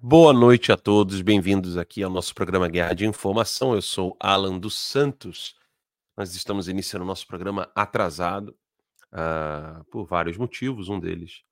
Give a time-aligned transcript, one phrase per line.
[0.00, 3.74] Boa noite a todos, bem-vindos aqui ao nosso programa Guerra de Informação.
[3.74, 5.56] Eu sou Alan dos Santos.
[6.16, 8.56] Nós estamos iniciando o nosso programa atrasado
[9.12, 10.88] uh, por vários motivos.
[10.88, 11.42] Um deles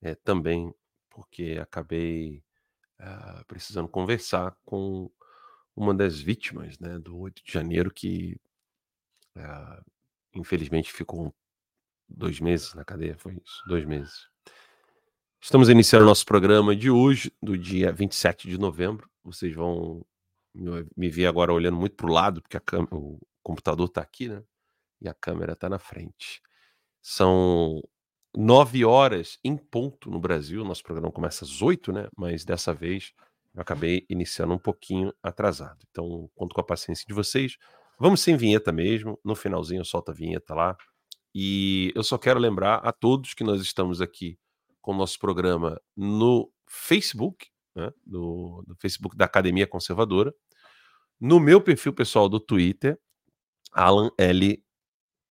[0.00, 0.72] é também
[1.10, 2.44] porque acabei
[3.00, 5.10] uh, precisando conversar com
[5.74, 8.40] uma das vítimas né, do 8 de janeiro, que
[9.36, 9.84] uh,
[10.32, 11.34] infelizmente ficou
[12.08, 13.18] dois meses na cadeia.
[13.18, 14.28] Foi isso, dois meses.
[15.40, 19.08] Estamos iniciando o nosso programa de hoje, do dia 27 de novembro.
[19.22, 20.04] Vocês vão
[20.96, 22.58] me ver agora olhando muito para o lado, porque
[22.90, 24.42] o computador está aqui, né?
[25.00, 26.42] E a câmera está na frente.
[27.00, 27.80] São
[28.34, 30.64] nove horas em ponto no Brasil.
[30.64, 32.08] Nosso programa começa às oito, né?
[32.16, 33.12] Mas dessa vez
[33.54, 35.78] eu acabei iniciando um pouquinho atrasado.
[35.90, 37.56] Então, conto com a paciência de vocês.
[38.00, 39.18] Vamos sem vinheta mesmo.
[39.24, 40.76] No finalzinho eu solto a vinheta lá.
[41.34, 44.38] E eu só quero lembrar a todos que nós estamos aqui
[44.86, 50.32] com o nosso programa no Facebook, né, no, no, Facebook da Academia Conservadora,
[51.20, 52.96] no meu perfil pessoal do Twitter,
[53.72, 54.64] Alan L.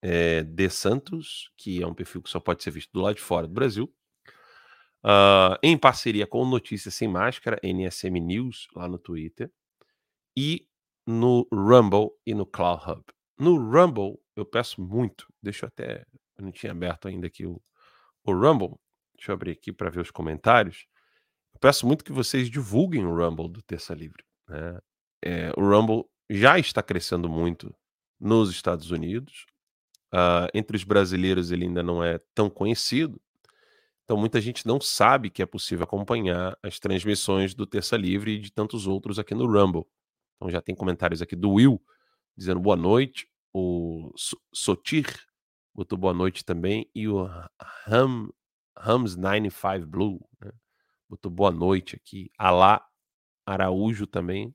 [0.01, 3.21] É, de Santos, que é um perfil que só pode ser visto do lado de
[3.21, 3.91] fora do Brasil,
[5.03, 9.49] uh, em parceria com Notícias Sem Máscara, NSM News, lá no Twitter,
[10.37, 10.67] e
[11.07, 13.03] no Rumble e no Cloud Hub.
[13.39, 16.05] No Rumble, eu peço muito, deixa eu até,
[16.37, 17.59] eu não tinha aberto ainda aqui o,
[18.23, 18.77] o Rumble,
[19.17, 20.85] Deixa eu abrir aqui para ver os comentários.
[21.53, 24.23] Eu peço muito que vocês divulguem o Rumble do Terça Livre.
[24.47, 24.79] Né?
[25.23, 27.73] É, o Rumble já está crescendo muito
[28.19, 29.45] nos Estados Unidos.
[30.13, 33.19] Uh, entre os brasileiros ele ainda não é tão conhecido.
[34.03, 38.39] Então muita gente não sabe que é possível acompanhar as transmissões do Terça Livre e
[38.39, 39.85] de tantos outros aqui no Rumble.
[40.35, 41.81] Então já tem comentários aqui do Will
[42.37, 43.27] dizendo boa noite.
[43.53, 44.11] O
[44.53, 45.07] Sotir
[45.73, 46.89] botou boa noite também.
[46.93, 47.23] E o
[47.85, 48.29] Ram
[48.77, 50.51] Rams 95 Blue, né?
[51.09, 52.31] botou boa noite aqui.
[52.37, 52.85] Alá
[53.45, 54.53] Araújo também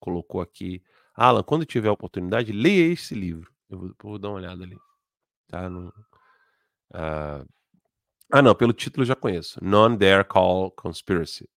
[0.00, 0.82] colocou aqui.
[1.14, 3.52] Alan, quando tiver a oportunidade, leia esse livro.
[3.68, 4.76] Eu vou, vou dar uma olhada ali.
[5.46, 5.68] Tá?
[5.68, 5.88] No,
[6.90, 7.46] uh...
[8.30, 9.62] Ah, não, pelo título eu já conheço.
[9.62, 11.48] Non Dare Call Conspiracy.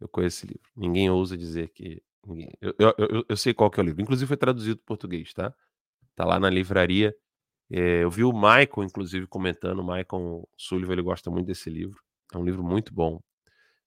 [0.00, 0.70] Eu conheço esse livro.
[0.76, 2.02] Ninguém ousa dizer que.
[2.24, 2.50] Ninguém...
[2.60, 4.00] Eu, eu, eu, eu, sei qual que é o livro.
[4.00, 5.52] Inclusive foi traduzido para português, tá?
[6.14, 7.14] Tá lá na livraria
[7.70, 9.80] eu vi o Michael, inclusive, comentando.
[9.80, 12.00] O Michael Sullivan ele gosta muito desse livro.
[12.32, 13.20] É um livro muito bom.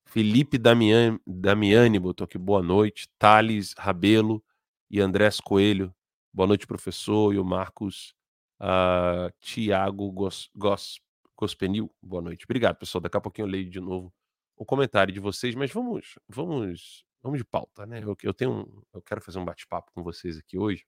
[0.05, 3.09] Felipe Damiani, Damiani botou aqui boa noite.
[3.19, 4.43] Thales Rabelo
[4.89, 5.93] e Andrés Coelho.
[6.33, 7.33] Boa noite, professor.
[7.33, 8.15] E o Marcos
[8.61, 10.99] uh, Tiago Gos, Gos,
[11.35, 11.93] Gospenil.
[12.01, 12.45] Boa noite.
[12.45, 13.01] Obrigado, pessoal.
[13.01, 14.13] Daqui a pouquinho eu leio de novo
[14.57, 18.01] o comentário de vocês, mas vamos, vamos, vamos de pauta, né?
[18.03, 20.83] Eu, eu tenho, eu quero fazer um bate-papo com vocês aqui hoje.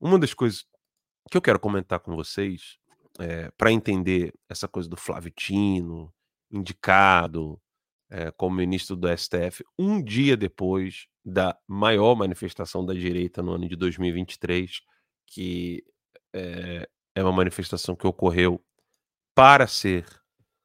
[0.00, 0.66] Uma das coisas
[1.30, 2.78] que eu quero comentar com vocês,
[3.18, 6.12] é, eh, para entender essa coisa do Flávio Tino,
[6.50, 7.60] indicado
[8.10, 13.68] é, como ministro do STF, um dia depois da maior manifestação da direita no ano
[13.68, 14.80] de 2023,
[15.26, 15.84] que
[16.32, 18.62] é, é uma manifestação que ocorreu
[19.34, 20.06] para ser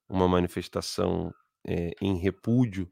[0.07, 1.33] uma manifestação
[2.01, 2.91] em repúdio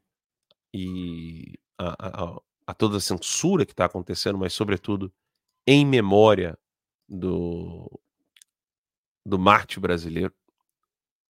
[0.72, 5.12] e a, a, a toda a censura que está acontecendo, mas, sobretudo,
[5.66, 6.58] em memória
[7.10, 7.90] do,
[9.26, 10.32] do Marte brasileiro,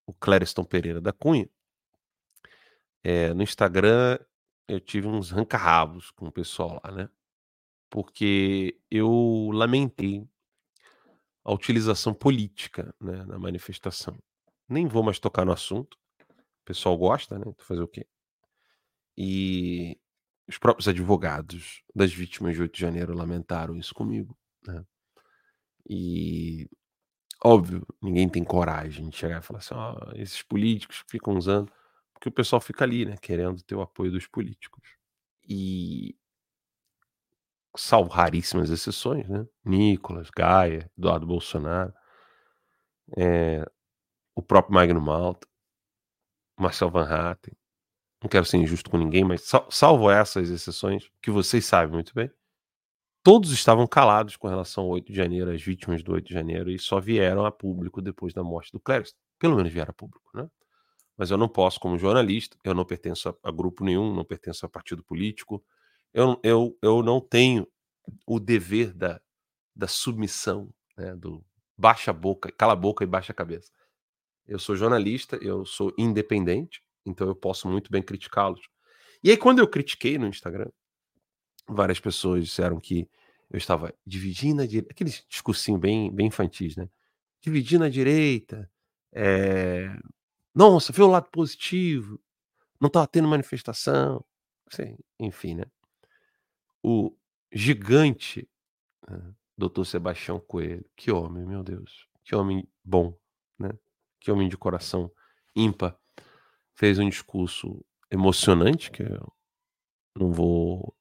[0.07, 1.49] o Clériston Pereira da Cunha.
[3.03, 4.19] É, no Instagram
[4.69, 7.11] eu tive uns rancarrabos com o pessoal lá, né?
[7.89, 10.29] Porque eu lamentei
[11.43, 14.17] a utilização política né, na manifestação.
[14.69, 15.99] Nem vou mais tocar no assunto.
[16.21, 17.45] O pessoal gosta, né?
[17.59, 18.07] Fazer o quê?
[19.17, 19.99] E
[20.47, 24.39] os próprios advogados das vítimas de 8 de janeiro lamentaram isso comigo.
[24.65, 24.85] Né?
[25.89, 26.69] E
[27.45, 31.73] óbvio, ninguém tem coragem de chegar e falar assim: ó, esses políticos ficam usando,
[32.15, 34.97] porque o pessoal fica ali, né, querendo ter o apoio dos políticos.
[35.49, 36.17] E
[37.77, 39.47] salvo raríssimas exceções, né?
[39.65, 41.93] Nicolas, Gaia, Eduardo Bolsonaro,
[43.17, 43.65] é,
[44.35, 45.47] o próprio Magno Malta,
[46.59, 47.55] Marcel Van Hatten.
[48.23, 52.31] Não quero ser injusto com ninguém, mas salvo essas exceções, que vocês sabem muito bem,
[53.23, 56.71] todos estavam calados com relação ao 8 de janeiro, as vítimas do 8 de janeiro,
[56.71, 59.19] e só vieram a público depois da morte do Clériston.
[59.39, 60.49] Pelo menos vieram a público, né?
[61.17, 64.65] Mas eu não posso, como jornalista, eu não pertenço a, a grupo nenhum, não pertenço
[64.65, 65.63] a partido político,
[66.13, 67.67] eu, eu, eu não tenho
[68.27, 69.21] o dever da,
[69.75, 71.45] da submissão, né, do
[71.77, 73.71] baixa a boca, cala a boca e baixa a cabeça.
[74.47, 78.61] Eu sou jornalista, eu sou independente, então eu posso muito bem criticá-los.
[79.23, 80.71] E aí, quando eu critiquei no Instagram,
[81.69, 83.09] várias pessoas disseram que
[83.51, 86.89] eu estava dividindo a direita, aquele discursinho bem, bem infantis, né?
[87.41, 88.71] Dividindo a direita,
[89.13, 89.89] é...
[90.55, 92.21] nossa, vê o lado positivo,
[92.81, 94.25] não estava tendo manifestação,
[95.19, 95.65] enfim, né?
[96.83, 97.15] O
[97.53, 98.49] gigante,
[99.09, 103.19] né, doutor Sebastião Coelho, que homem, meu Deus, que homem bom,
[103.59, 103.71] né?
[104.21, 105.11] Que homem de coração
[105.57, 105.99] ímpar,
[106.75, 109.33] fez um discurso emocionante que eu
[110.17, 110.95] não vou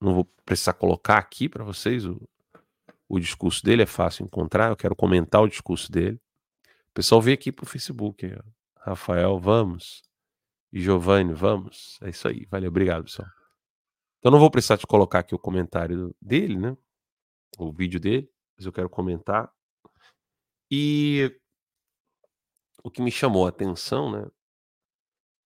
[0.00, 2.20] não vou precisar colocar aqui para vocês o,
[3.08, 6.20] o discurso dele, é fácil encontrar, eu quero comentar o discurso dele.
[6.90, 8.34] O pessoal vê aqui pro Facebook,
[8.76, 10.02] Rafael, vamos.
[10.72, 11.98] E Giovanni, vamos.
[12.02, 12.46] É isso aí.
[12.50, 13.28] Valeu, obrigado, pessoal.
[14.18, 16.76] Então não vou precisar te colocar aqui o comentário dele, né?
[17.56, 19.50] O vídeo dele, mas eu quero comentar.
[20.70, 21.34] E
[22.82, 24.26] o que me chamou a atenção, né?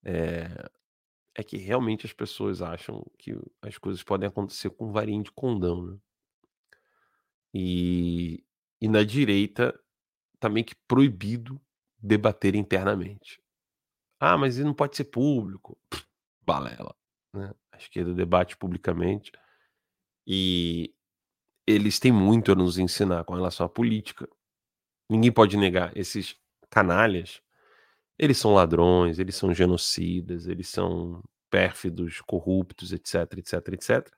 [0.05, 0.69] É,
[1.35, 5.85] é que realmente as pessoas acham que as coisas podem acontecer com varinha de condão,
[5.85, 5.97] né?
[7.53, 8.43] E,
[8.81, 9.79] e na direita
[10.39, 11.61] tá que proibido
[11.97, 13.41] debater internamente.
[14.19, 15.77] Ah, mas não pode ser público.
[15.89, 16.05] Pff,
[16.45, 16.95] balela.
[17.33, 17.53] Né?
[17.71, 19.31] A esquerda debate publicamente.
[20.25, 20.93] E
[21.65, 24.27] eles têm muito a nos ensinar com relação à política.
[25.09, 25.95] Ninguém pode negar.
[25.95, 26.35] Esses
[26.69, 27.41] canalhas,
[28.17, 34.11] eles são ladrões, eles são genocidas, eles são pérfidos, corruptos, etc, etc, etc.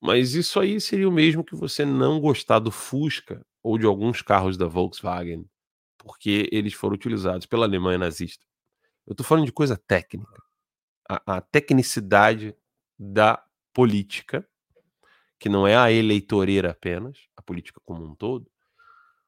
[0.00, 4.22] Mas isso aí seria o mesmo que você não gostar do Fusca ou de alguns
[4.22, 5.44] carros da Volkswagen,
[5.98, 8.44] porque eles foram utilizados pela Alemanha nazista.
[9.06, 10.42] Eu estou falando de coisa técnica.
[11.08, 12.54] A, a, tecnicidade
[12.98, 13.42] da
[13.72, 14.46] política,
[15.38, 18.50] que não é a eleitoreira apenas, a política como um todo.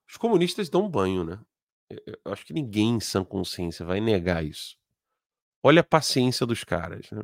[0.08, 1.40] Os comunistas dão banho, né?
[2.24, 4.78] Eu acho que ninguém em sã consciência vai negar isso.
[5.62, 7.10] Olha a paciência dos caras.
[7.10, 7.22] Né?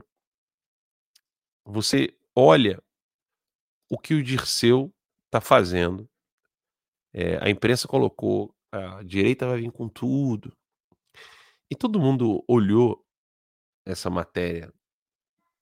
[1.64, 2.82] Você olha
[3.88, 4.92] o que o Dirceu
[5.26, 6.08] está fazendo.
[7.12, 10.56] É, a imprensa colocou a direita vai vir com tudo.
[11.70, 13.04] E todo mundo olhou
[13.84, 14.72] essa matéria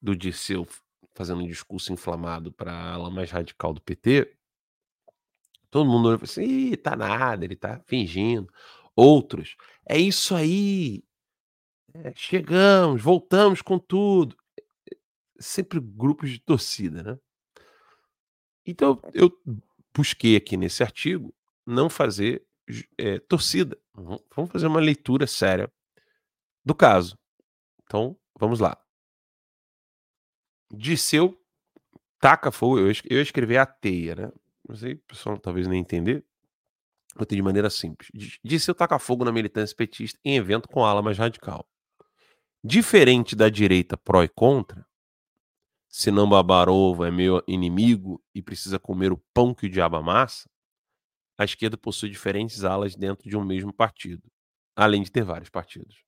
[0.01, 0.67] do Dirceu
[1.15, 4.37] fazendo um discurso inflamado para a ala mais radical do PT.
[5.71, 8.53] Todo mundo olhou e falou assim: tá nada, ele tá fingindo.
[8.97, 9.57] Outros,
[9.89, 11.03] é isso aí,
[11.93, 14.37] é, chegamos, voltamos com tudo.
[15.39, 17.19] Sempre grupos de torcida, né?
[18.67, 19.31] Então eu
[19.95, 21.35] busquei aqui nesse artigo
[21.67, 22.47] não fazer
[22.99, 23.79] é, torcida.
[23.95, 25.71] Vamos fazer uma leitura séria
[26.65, 27.19] do caso.
[27.85, 28.77] Então, vamos lá.
[30.73, 31.39] Disseu
[32.19, 32.79] taca fogo.
[32.79, 34.33] Eu, eu escrevi a teia, né?
[34.67, 36.25] Não sei, o pessoal talvez nem entender.
[37.29, 38.11] De maneira simples.
[38.43, 41.67] Disseu taca fogo na militância petista em evento com ala mais radical.
[42.63, 44.87] Diferente da direita pró e contra,
[45.89, 49.97] se não babar ovo é meu inimigo e precisa comer o pão que o diabo
[49.97, 50.49] amassa,
[51.39, 54.23] a esquerda possui diferentes alas dentro de um mesmo partido,
[54.75, 56.03] além de ter vários partidos.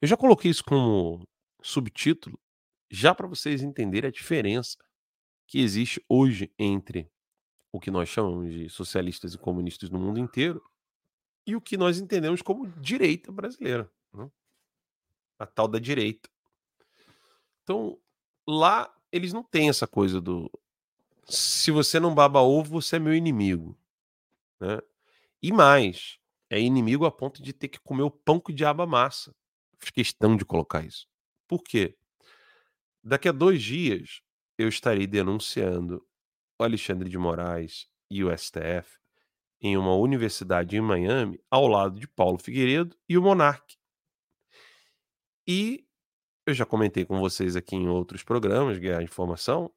[0.00, 1.26] Eu já coloquei isso como
[1.62, 2.38] subtítulo,
[2.90, 4.76] já para vocês entenderem a diferença
[5.46, 7.10] que existe hoje entre
[7.72, 10.62] o que nós chamamos de socialistas e comunistas no mundo inteiro
[11.46, 13.90] e o que nós entendemos como direita brasileira.
[14.12, 14.30] Né?
[15.38, 16.28] A tal da direita.
[17.62, 17.98] Então,
[18.46, 20.50] lá eles não têm essa coisa do
[21.24, 23.78] se você não baba ovo, você é meu inimigo.
[24.60, 24.80] Né?
[25.42, 26.18] E mais,
[26.50, 29.34] é inimigo a ponto de ter que comer o pão que o diabo amassa.
[29.78, 31.08] Fiz questão de colocar isso.
[31.48, 31.96] Por quê?
[33.02, 34.20] Daqui a dois dias
[34.58, 36.06] eu estarei denunciando
[36.62, 38.98] Alexandre de Moraes e o STF
[39.60, 43.76] em uma universidade em Miami, ao lado de Paulo Figueiredo e o Monarque.
[45.46, 45.86] E
[46.44, 49.72] eu já comentei com vocês aqui em outros programas, Guerra Informação,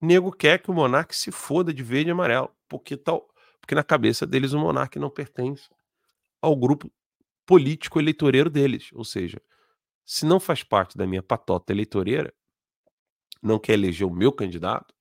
[0.00, 3.28] nego quer que o Monarque se foda de verde e amarelo, porque, tal,
[3.60, 5.68] porque na cabeça deles o Monarque não pertence
[6.40, 6.90] ao grupo
[7.44, 8.90] político eleitoreiro deles.
[8.92, 9.42] Ou seja,
[10.04, 12.32] se não faz parte da minha patota eleitoreira,
[13.42, 14.94] não quer eleger o meu candidato,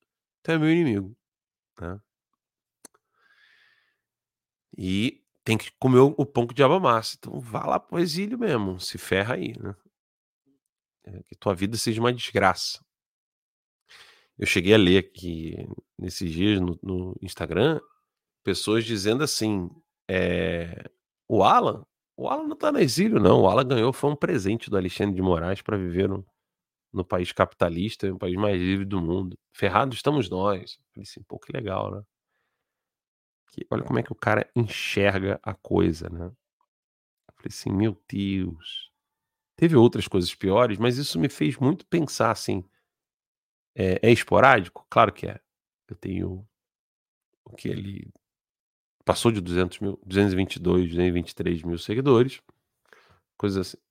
[0.51, 1.15] é meu inimigo.
[1.79, 1.99] Né?
[4.77, 7.15] E tem que comer o pão que diabo amassa.
[7.17, 9.75] Então vá lá pro exílio mesmo, se ferra aí, né?
[11.05, 12.83] É, que tua vida seja uma desgraça.
[14.37, 15.55] Eu cheguei a ler aqui
[15.97, 17.79] nesses dias no, no Instagram
[18.43, 19.69] pessoas dizendo assim:
[20.07, 20.89] é,
[21.27, 21.85] o Alan
[22.17, 23.41] o Alan não tá no exílio, não.
[23.41, 26.25] O Alan ganhou, foi um presente do Alexandre de Moraes para viver no,
[26.91, 29.37] no país capitalista, no país mais livre do mundo.
[29.51, 30.79] Ferrado estamos nós.
[30.93, 32.03] Falei assim, pô, que legal, né?
[33.51, 36.31] Que, olha como é que o cara enxerga a coisa, né?
[37.35, 38.91] Falei assim, meu Deus.
[39.55, 42.63] Teve outras coisas piores, mas isso me fez muito pensar assim.
[43.75, 44.85] É, é esporádico?
[44.89, 45.39] Claro que é.
[45.87, 46.47] Eu tenho
[47.45, 48.11] o que ele
[49.05, 52.41] passou de 200 mil, 222, 223 mil seguidores,
[53.37, 53.86] coisas assim.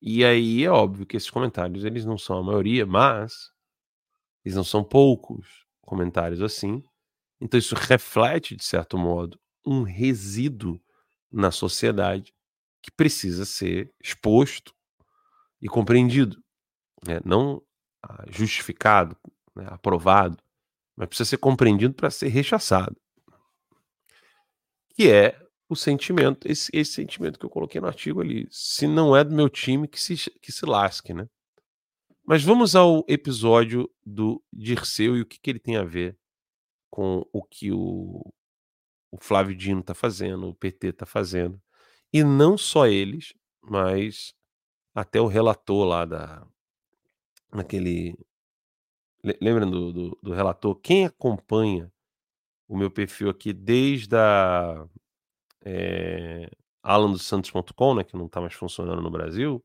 [0.00, 3.50] E aí é óbvio que esses comentários eles não são a maioria, mas
[4.44, 6.82] eles não são poucos comentários assim.
[7.40, 10.80] Então isso reflete, de certo modo, um resíduo
[11.30, 12.32] na sociedade
[12.82, 14.74] que precisa ser exposto
[15.60, 16.42] e compreendido,
[17.06, 17.20] né?
[17.24, 17.62] não
[18.02, 19.16] ah, justificado,
[19.54, 19.66] né?
[19.68, 20.42] aprovado,
[20.96, 22.96] mas precisa ser compreendido para ser rechaçado.
[24.94, 25.38] Que é
[25.70, 28.48] o sentimento, esse, esse, sentimento que eu coloquei no artigo ali.
[28.50, 31.28] Se não é do meu time, que se, que se lasque, né?
[32.24, 36.18] Mas vamos ao episódio do Dirceu e o que, que ele tem a ver
[36.90, 38.20] com o que o,
[39.12, 41.62] o Flávio Dino está fazendo, o PT está fazendo.
[42.12, 44.34] E não só eles, mas
[44.92, 46.44] até o relator lá da.
[47.52, 48.18] Naquele.
[49.40, 50.74] Lembra do, do, do relator?
[50.80, 51.92] Quem acompanha
[52.66, 54.88] o meu perfil aqui desde a
[55.64, 56.50] é,
[56.82, 59.64] alandosantos.com, né, que não está mais funcionando no Brasil,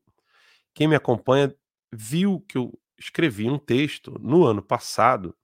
[0.74, 1.54] quem me acompanha
[1.92, 5.36] viu que eu escrevi um texto no ano passado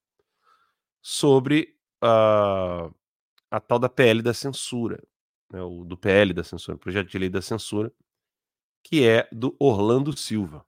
[1.01, 2.91] sobre a,
[3.51, 5.03] a tal da PL da censura,
[5.51, 7.93] né, o, do PL da censura, projeto de lei da censura,
[8.85, 10.67] que é do Orlando Silva.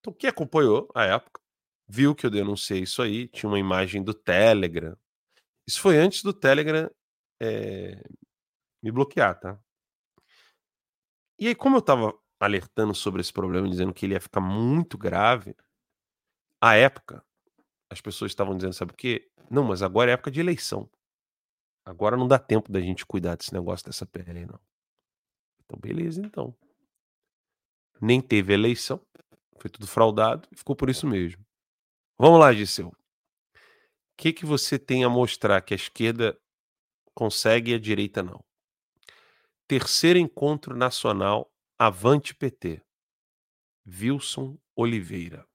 [0.00, 1.40] Então, quem acompanhou a época
[1.88, 4.96] viu que eu denunciei isso aí, tinha uma imagem do Telegram.
[5.66, 6.88] Isso foi antes do Telegram
[7.40, 8.00] é,
[8.82, 9.58] me bloquear, tá?
[11.38, 14.96] E aí, como eu tava alertando sobre esse problema, dizendo que ele ia ficar muito
[14.98, 15.54] grave,
[16.60, 17.24] à época,
[17.90, 19.30] as pessoas estavam dizendo, sabe o quê?
[19.50, 20.88] Não, mas agora é época de eleição.
[21.84, 24.60] Agora não dá tempo da gente cuidar desse negócio dessa PL, não.
[25.64, 26.54] Então, beleza, então.
[28.00, 29.00] Nem teve eleição,
[29.58, 31.44] foi tudo fraudado, e ficou por isso mesmo.
[32.18, 32.88] Vamos lá, Giseu.
[32.88, 32.92] O
[34.16, 36.38] que, que você tem a mostrar que a esquerda
[37.14, 38.44] consegue e a direita não?
[39.70, 41.48] Terceiro encontro nacional
[41.78, 42.82] Avante PT.
[43.86, 45.46] Wilson Oliveira.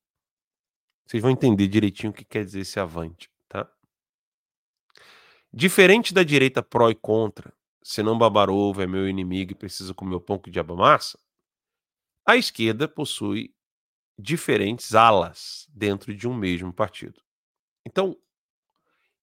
[1.05, 3.69] Vocês vão entender direitinho o que quer dizer esse avante, tá?
[5.51, 7.53] Diferente da direita pró e contra,
[7.84, 11.19] se não babar ovo é meu inimigo e precisa comer o pão que diabo massa,
[12.25, 13.53] a esquerda possui
[14.17, 17.22] diferentes alas dentro de um mesmo partido.
[17.86, 18.17] Então,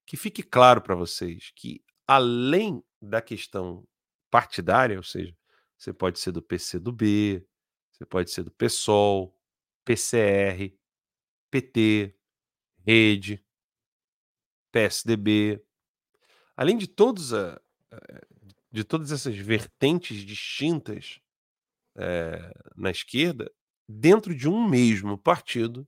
[0.04, 3.88] que fique claro para vocês que além da questão
[4.33, 5.37] partidária, ou seja,
[5.77, 7.47] você pode ser do PCdoB,
[7.93, 9.39] você pode ser do PSOL,
[9.85, 10.75] PCR,
[11.51, 12.17] PT,
[12.87, 13.45] Rede,
[14.73, 15.62] PSDB.
[16.57, 17.61] Além de todos a,
[18.71, 21.21] de todas essas vertentes distintas
[21.95, 23.53] é, na esquerda,
[23.87, 25.87] dentro de um mesmo partido,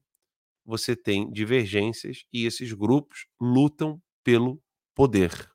[0.67, 4.63] você tem divergências e esses grupos lutam pelo
[4.95, 5.51] poder.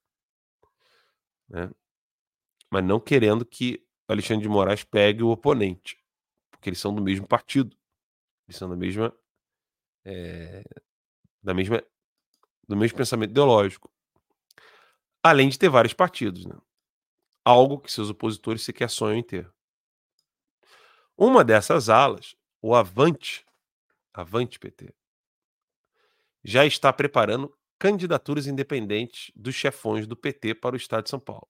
[1.48, 1.70] Né?
[2.72, 5.98] Mas não querendo que Alexandre de Moraes pegue o oponente,
[6.52, 7.76] porque eles são do mesmo partido,
[8.48, 9.14] eles são da mesma,
[10.06, 10.64] é,
[11.42, 11.84] da mesma,
[12.68, 13.92] do mesmo pensamento ideológico,
[15.24, 16.56] além de ter vários partidos, né?
[17.44, 19.52] algo que seus opositores sequer sonham em ter.
[21.18, 23.46] Uma dessas alas, o Avante,
[24.14, 24.94] Avante PT,
[26.44, 31.48] já está preparando candidaturas independentes dos chefões do PT para o estado de São Paulo.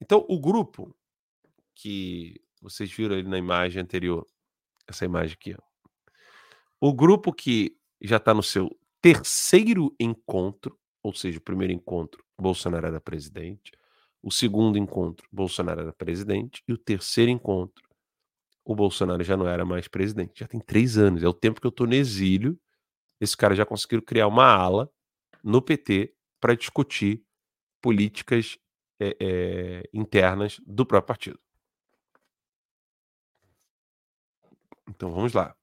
[0.00, 0.94] Então, o grupo
[1.74, 4.26] que vocês viram ali na imagem anterior,
[4.86, 5.62] essa imagem aqui, ó.
[6.80, 12.86] o grupo que já está no seu terceiro encontro, ou seja, o primeiro encontro, Bolsonaro
[12.86, 13.72] era presidente,
[14.22, 17.88] o segundo encontro, Bolsonaro era presidente, e o terceiro encontro,
[18.64, 20.40] o Bolsonaro já não era mais presidente.
[20.40, 22.58] Já tem três anos, é o tempo que eu estou no exílio.
[23.20, 24.90] Esse cara já conseguiram criar uma ala
[25.42, 27.24] no PT para discutir
[27.80, 28.58] políticas
[29.00, 31.40] é, é, internas do próprio partido.
[34.88, 35.56] Então vamos lá.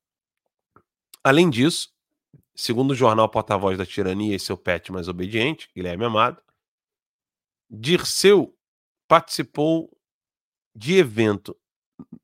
[1.24, 1.94] Além disso,
[2.56, 6.42] segundo o jornal Porta-Voz da Tirania e seu pet mais obediente, Guilherme Amado,
[7.70, 8.58] Dirceu
[9.08, 9.92] participou
[10.74, 11.56] de evento,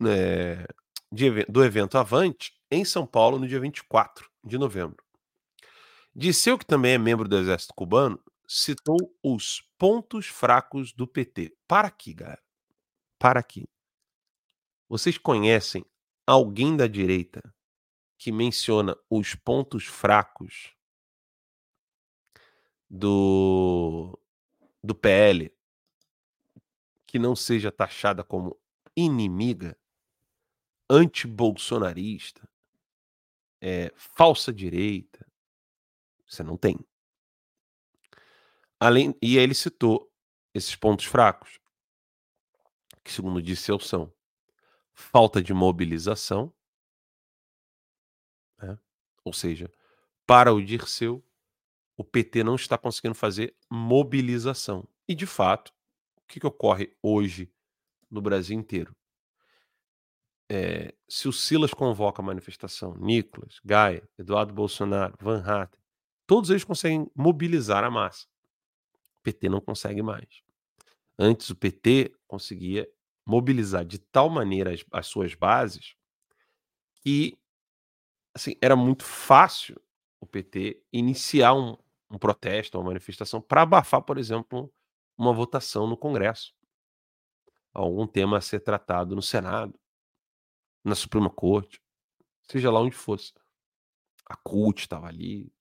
[0.06, 0.66] é,
[1.12, 5.04] de, do evento Avante em São Paulo no dia 24 de novembro.
[6.16, 11.56] Dirceu, que também é membro do Exército Cubano, citou os pontos fracos do PT.
[11.68, 12.42] Para aqui, galera.
[13.18, 13.68] Para aqui.
[14.88, 15.86] Vocês conhecem
[16.26, 17.42] alguém da direita
[18.18, 20.74] que menciona os pontos fracos
[22.90, 24.18] do
[24.84, 25.52] do PL
[27.08, 28.60] que não seja taxada como
[28.96, 29.78] inimiga,
[30.90, 32.48] anti-bolsonarista,
[33.62, 35.26] é, falsa direita?
[36.28, 36.78] Você não tem.
[38.84, 40.12] Além, e ele citou
[40.54, 41.58] esses pontos fracos,
[43.02, 44.14] que segundo disse são
[44.94, 46.54] falta de mobilização,
[48.62, 48.78] né?
[49.24, 49.72] ou seja,
[50.28, 51.26] para o Dirceu,
[51.96, 54.86] o PT não está conseguindo fazer mobilização.
[55.08, 55.74] E, de fato,
[56.18, 57.50] o que, que ocorre hoje
[58.12, 58.94] no Brasil inteiro?
[60.52, 65.80] É, se o Silas convoca a manifestação, Nicolas, Gaia, Eduardo Bolsonaro, Van Hatten,
[66.28, 68.33] todos eles conseguem mobilizar a massa.
[69.24, 70.44] PT não consegue mais.
[71.18, 72.90] Antes, o PT conseguia
[73.26, 75.96] mobilizar de tal maneira as, as suas bases
[76.96, 77.38] que
[78.34, 79.80] assim, era muito fácil
[80.20, 81.78] o PT iniciar um,
[82.10, 84.74] um protesto, uma manifestação, para abafar, por exemplo,
[85.18, 86.54] uma votação no Congresso.
[87.74, 89.80] Algum tema a ser tratado no Senado,
[90.84, 91.82] na Suprema Corte,
[92.44, 93.34] seja lá onde fosse.
[94.26, 95.52] A CUT estava ali.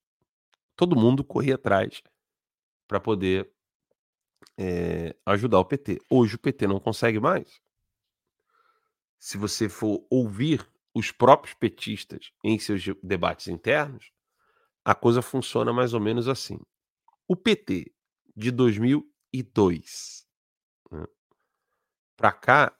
[0.76, 2.02] Todo mundo corria atrás
[2.92, 3.50] para poder
[4.58, 5.98] é, ajudar o PT.
[6.10, 7.58] Hoje o PT não consegue mais.
[9.18, 14.12] Se você for ouvir os próprios petistas em seus debates internos,
[14.84, 16.60] a coisa funciona mais ou menos assim.
[17.26, 17.90] O PT
[18.36, 20.26] de 2002
[20.90, 21.06] né,
[22.14, 22.76] para cá,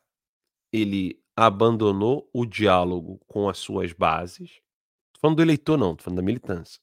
[0.70, 4.60] ele abandonou o diálogo com as suas bases.
[5.14, 6.82] Tô falando do eleitor, não, tô falando da militância.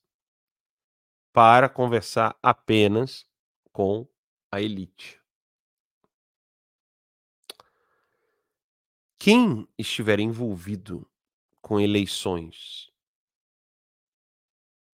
[1.42, 3.26] Para conversar apenas
[3.72, 4.06] com
[4.52, 5.22] a elite.
[9.18, 11.10] Quem estiver envolvido
[11.62, 12.92] com eleições,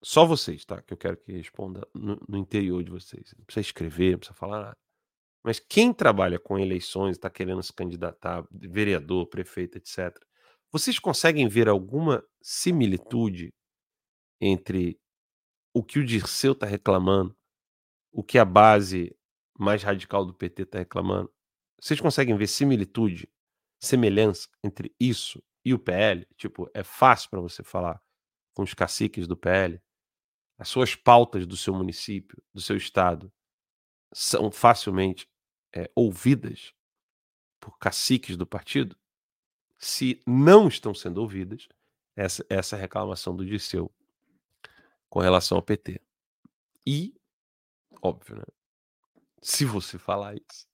[0.04, 0.84] só vocês, tá?
[0.84, 3.34] Que eu quero que responda no, no interior de vocês.
[3.36, 4.78] Não precisa escrever, não precisa falar nada.
[5.44, 10.16] Mas quem trabalha com eleições, está querendo se candidatar, vereador, prefeito, etc.,
[10.72, 13.52] vocês conseguem ver alguma similitude
[14.40, 15.00] entre
[15.75, 17.36] o que o Dirceu está reclamando,
[18.10, 19.13] o que a base
[19.60, 21.29] mais radical do PT está reclamando?
[21.77, 23.29] Vocês conseguem ver similitude,
[23.77, 26.25] semelhança entre isso e o PL?
[26.38, 28.01] Tipo, é fácil para você falar
[28.53, 29.82] com os caciques do PL?
[30.58, 33.30] As suas pautas do seu município, do seu estado,
[34.13, 35.30] são facilmente
[35.73, 36.73] é, ouvidas
[37.60, 38.97] por caciques do partido?
[39.78, 41.67] Se não estão sendo ouvidas,
[42.15, 43.93] essa, essa reclamação do Disseu
[45.10, 46.02] com relação ao PT.
[46.86, 47.13] E,
[48.02, 48.44] óbvio, né?
[49.41, 50.68] Se você falar isso,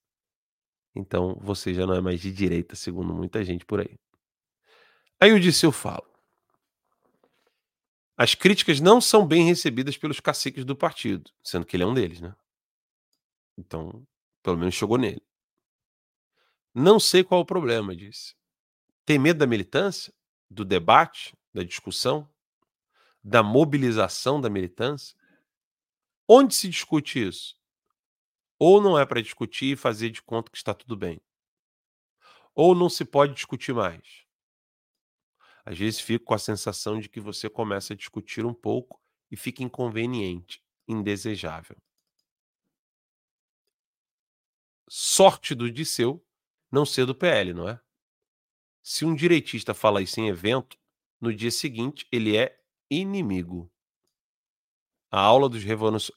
[0.94, 3.98] então você já não é mais de direita, segundo muita gente por aí.
[5.20, 6.10] Aí o Disseu fala.
[8.16, 11.94] As críticas não são bem recebidas pelos caciques do partido, sendo que ele é um
[11.94, 12.34] deles, né?
[13.56, 14.06] Então,
[14.42, 15.22] pelo menos chegou nele.
[16.74, 18.34] Não sei qual o problema, disse.
[19.04, 20.12] Tem medo da militância?
[20.50, 21.34] Do debate?
[21.52, 22.28] Da discussão?
[23.22, 25.16] Da mobilização da militância?
[26.28, 27.56] Onde se discute isso?
[28.58, 31.20] Ou não é para discutir e fazer de conta que está tudo bem.
[32.54, 34.24] Ou não se pode discutir mais.
[35.64, 39.36] Às vezes fico com a sensação de que você começa a discutir um pouco e
[39.36, 41.76] fica inconveniente, indesejável.
[44.88, 46.24] Sorte do Disseu
[46.70, 47.78] não ser do PL, não é?
[48.82, 50.78] Se um direitista fala isso em evento,
[51.20, 52.61] no dia seguinte ele é
[53.00, 53.70] inimigo.
[55.10, 55.62] A aula dos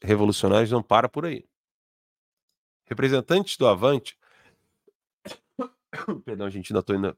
[0.01, 1.47] revolucionários não para por aí.
[2.85, 4.17] Representantes do Avante.
[6.23, 7.17] Perdão, gente, ainda estou indo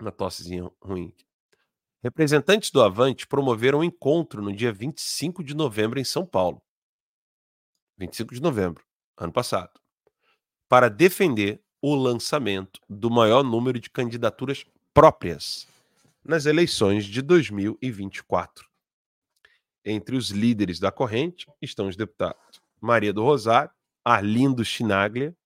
[0.00, 1.14] na tossezinha ruim.
[2.02, 6.62] Representantes do Avante promoveram um encontro no dia 25 de novembro em São Paulo.
[7.96, 8.84] 25 de novembro,
[9.16, 9.80] ano passado.
[10.68, 15.66] Para defender o lançamento do maior número de candidaturas próprias
[16.24, 18.67] nas eleições de 2024.
[19.84, 23.70] Entre os líderes da corrente estão os deputados Maria do Rosário,
[24.04, 25.36] Arlindo Chinaglia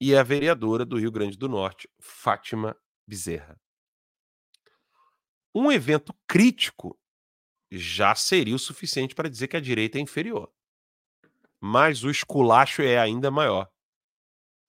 [0.00, 3.60] e a vereadora do Rio Grande do Norte, Fátima Bezerra.
[5.54, 6.98] Um evento crítico
[7.70, 10.52] já seria o suficiente para dizer que a direita é inferior.
[11.60, 13.70] Mas o esculacho é ainda maior.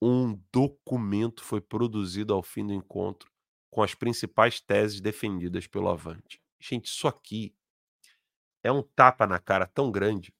[0.02, 3.32] Um documento foi produzido ao fim do encontro
[3.70, 6.41] com as principais teses defendidas pelo Avante.
[6.60, 7.56] Gente, isso aqui
[8.63, 10.34] é um tapa na cara tão grande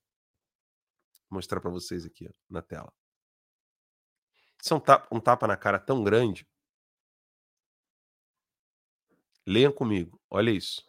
[1.32, 2.92] Vou mostrar para vocês aqui ó, na tela.
[4.62, 6.46] Isso é um tapa, um tapa na cara tão grande.
[9.48, 10.84] Leiam comigo, olha isso.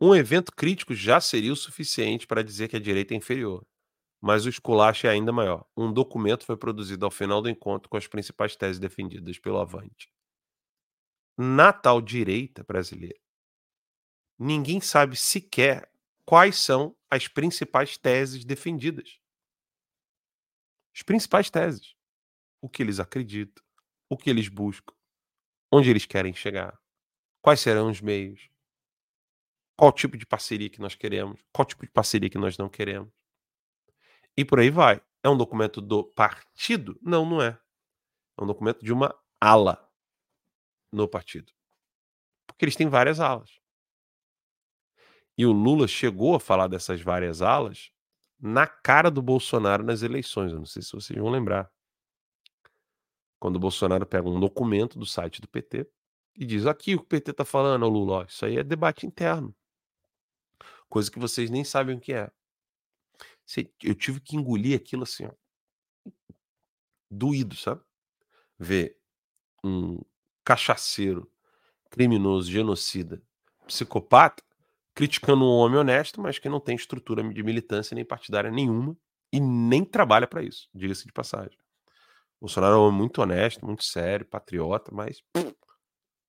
[0.00, 3.66] Um evento crítico já seria o suficiente para dizer que a direita é inferior,
[4.20, 5.66] mas o esculacho é ainda maior.
[5.76, 10.12] Um documento foi produzido ao final do encontro com as principais teses defendidas pelo Avante.
[11.36, 13.18] Na tal direita brasileira,
[14.38, 15.90] ninguém sabe sequer
[16.24, 19.18] quais são as principais teses defendidas.
[20.94, 21.96] As principais teses.
[22.60, 23.64] O que eles acreditam,
[24.08, 24.94] o que eles buscam,
[25.72, 26.78] onde eles querem chegar,
[27.40, 28.50] quais serão os meios,
[29.76, 33.12] qual tipo de parceria que nós queremos, qual tipo de parceria que nós não queremos.
[34.36, 35.00] E por aí vai.
[35.22, 36.98] É um documento do partido?
[37.00, 37.58] Não, não é.
[38.36, 39.88] É um documento de uma ala
[40.92, 41.52] no partido.
[42.46, 43.60] Porque eles têm várias alas.
[45.38, 47.92] E o Lula chegou a falar dessas várias alas
[48.40, 50.50] na cara do Bolsonaro nas eleições.
[50.50, 51.72] Eu não sei se vocês vão lembrar.
[53.38, 55.88] Quando o Bolsonaro pega um documento do site do PT
[56.34, 59.06] e diz: aqui o que o PT está falando, Lula, ó, isso aí é debate
[59.06, 59.54] interno.
[60.88, 62.32] Coisa que vocês nem sabem o que é.
[63.82, 65.32] Eu tive que engolir aquilo assim, ó.
[67.08, 67.80] Doído, sabe?
[68.58, 68.98] Ver
[69.62, 70.00] um
[70.44, 71.30] cachaceiro,
[71.90, 73.22] criminoso, genocida,
[73.66, 74.42] psicopata,
[74.98, 78.96] criticando um homem honesto, mas que não tem estrutura de militância nem partidária nenhuma
[79.32, 81.56] e nem trabalha para isso, diga-se de passagem.
[82.40, 85.22] Bolsonaro é um homem muito honesto, muito sério, patriota, mas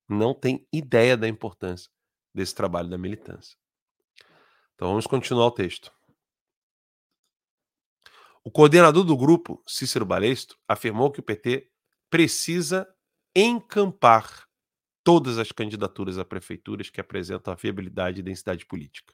[0.08, 1.89] não tem ideia da importância
[2.32, 3.58] desse trabalho da militância.
[4.75, 5.91] Então vamos continuar o texto.
[8.43, 11.71] O coordenador do grupo, Cícero Balestro, afirmou que o PT
[12.08, 12.88] precisa
[13.36, 14.47] encampar
[15.10, 19.13] todas as candidaturas a prefeituras que apresentam a viabilidade e densidade política.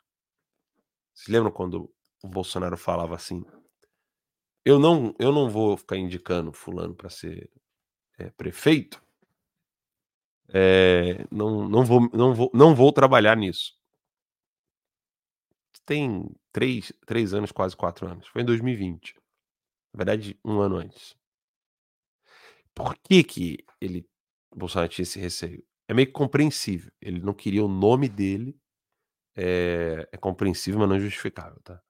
[1.14, 1.90] Vocês lembram quando
[2.24, 3.46] o Bolsonaro falava assim:
[4.66, 7.50] eu não, eu não vou ficar indicando fulano para ser
[8.18, 9.02] é, prefeito?
[10.50, 13.74] É, não, não, vou, não, vou, não vou trabalhar nisso
[15.86, 18.28] tem três, três anos, quase quatro anos.
[18.28, 19.16] Foi em 2020.
[19.94, 21.16] Na verdade, um ano antes.
[22.74, 24.06] Por que que ele,
[24.54, 25.64] Bolsonaro tinha esse receio?
[25.88, 26.92] É meio compreensível.
[27.02, 28.58] Ele não queria o nome dele.
[29.36, 31.82] É, é compreensível, mas não justificável, tá?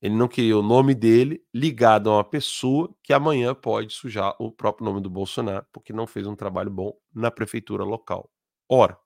[0.00, 4.52] Ele não queria o nome dele ligado a uma pessoa que amanhã pode sujar o
[4.52, 8.30] próprio nome do Bolsonaro porque não fez um trabalho bom na prefeitura local.
[8.68, 8.98] Ora,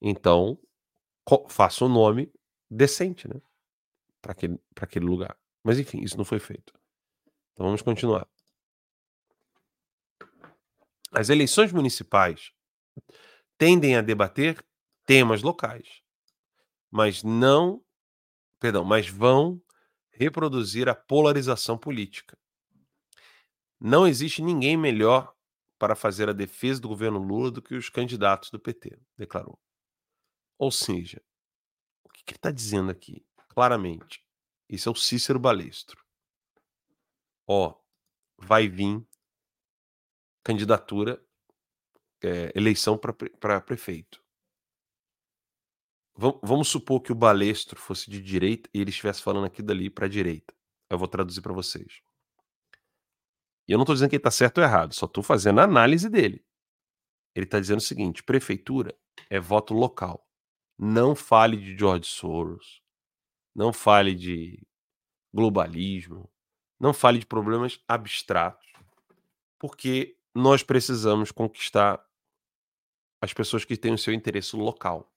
[0.00, 0.58] então
[1.50, 2.32] faça um nome
[2.70, 3.40] decente, né?
[4.22, 5.36] Para aquele, aquele lugar.
[5.62, 6.72] Mas enfim, isso não foi feito.
[7.52, 8.26] Então vamos continuar.
[11.12, 12.52] As eleições municipais
[13.58, 14.64] tendem a debater
[15.04, 16.02] temas locais,
[16.90, 17.82] mas não,
[18.58, 19.62] perdão, mas vão
[20.10, 22.38] reproduzir a polarização política.
[23.78, 25.34] Não existe ninguém melhor
[25.78, 29.58] para fazer a defesa do governo Lula do que os candidatos do PT, declarou.
[30.58, 31.22] Ou seja,
[32.26, 33.24] que ele está dizendo aqui?
[33.48, 34.24] Claramente.
[34.68, 36.04] Esse é o Cícero Balestro.
[37.46, 37.74] Ó,
[38.36, 39.06] vai vir
[40.46, 41.20] candidatura,
[42.22, 44.22] é, eleição para prefeito.
[46.16, 50.06] Vamos supor que o Balestro fosse de direita e ele estivesse falando aqui dali para
[50.08, 50.54] direita.
[50.88, 52.00] Eu vou traduzir para vocês.
[53.66, 55.64] E eu não estou dizendo que ele está certo ou errado, só estou fazendo a
[55.64, 56.46] análise dele.
[57.34, 58.96] Ele está dizendo o seguinte: prefeitura
[59.28, 60.24] é voto local.
[60.78, 62.80] Não fale de George Soros.
[63.52, 64.64] Não fale de
[65.34, 66.30] globalismo.
[66.78, 68.72] Não fale de problemas abstratos.
[69.58, 72.06] Porque nós precisamos conquistar
[73.22, 75.10] as pessoas que têm o seu interesse local.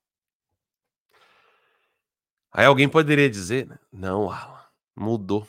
[2.52, 3.78] Aí alguém poderia dizer, né?
[3.92, 5.48] não, Alan, mudou.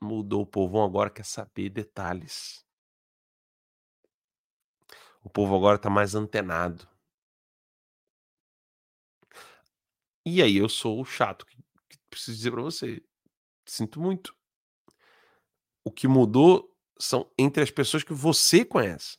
[0.00, 0.42] Mudou.
[0.42, 2.66] O povo agora quer saber detalhes.
[5.22, 6.86] O povo agora está mais antenado.
[10.26, 11.56] E aí eu sou o chato que,
[11.88, 13.00] que preciso dizer para você.
[13.64, 14.36] Sinto muito.
[15.84, 16.71] O que mudou
[17.02, 19.18] são entre as pessoas que você conhece.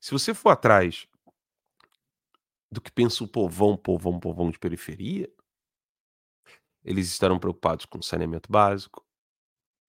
[0.00, 1.06] Se você for atrás
[2.70, 5.32] do que pensa o povão, povão, povão de periferia,
[6.84, 9.06] eles estarão preocupados com saneamento básico,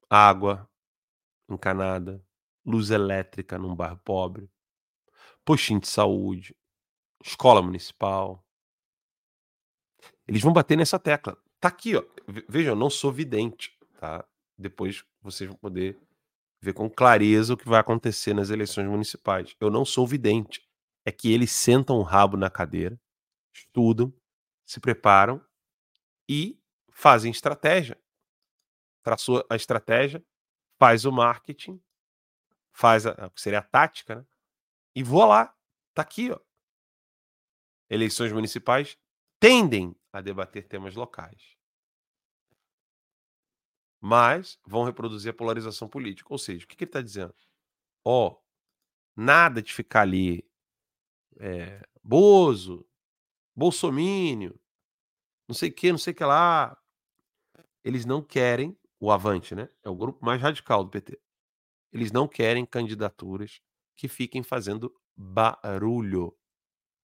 [0.10, 0.70] água
[1.48, 2.24] encanada,
[2.66, 4.50] luz elétrica num bairro pobre,
[5.44, 6.56] postinho de saúde,
[7.24, 8.46] escola municipal.
[10.28, 11.38] Eles vão bater nessa tecla.
[11.60, 12.04] Tá aqui, ó.
[12.48, 14.26] Veja, eu não sou vidente, tá?
[14.58, 16.00] Depois vocês vão poder
[16.62, 19.56] ver com clareza o que vai acontecer nas eleições municipais.
[19.60, 20.68] Eu não sou vidente.
[21.06, 23.00] É que eles sentam o rabo na cadeira,
[23.54, 24.14] estudam,
[24.66, 25.44] se preparam
[26.30, 26.60] e
[26.92, 27.98] fazem estratégia.
[29.04, 30.24] Traçou a estratégia,
[30.78, 31.82] faz o marketing,
[32.74, 34.26] faz a, seria a tática, né?
[34.96, 35.56] E vou lá.
[35.94, 36.40] Tá aqui, ó
[37.90, 38.98] eleições municipais
[39.40, 41.58] tendem a debater temas locais.
[44.02, 46.32] Mas vão reproduzir a polarização política.
[46.32, 47.34] Ou seja, o que, que ele está dizendo?
[48.04, 48.42] Ó, oh,
[49.16, 50.48] nada de ficar ali
[51.38, 52.86] é, Bozo,
[53.56, 54.60] Bolsomínio,
[55.48, 56.78] não sei o que, não sei o que lá.
[57.84, 59.70] Eles não querem o Avante, né?
[59.84, 61.20] É o grupo mais radical do PT.
[61.92, 63.62] Eles não querem candidaturas
[63.96, 66.38] que fiquem fazendo barulho,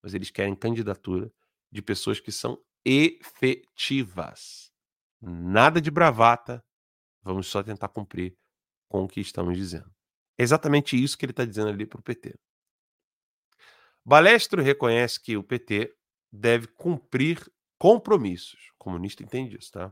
[0.01, 1.31] mas eles querem candidatura
[1.71, 4.71] de pessoas que são efetivas.
[5.19, 6.63] Nada de bravata,
[7.25, 8.37] vamos só tentar cumprir
[8.87, 9.91] com o que estamos dizendo.
[10.37, 12.37] É exatamente isso que ele está dizendo ali para o PT.
[14.05, 15.93] Balestro reconhece que o PT
[16.31, 18.69] deve cumprir compromissos.
[18.75, 19.91] O comunista entende isso, tá?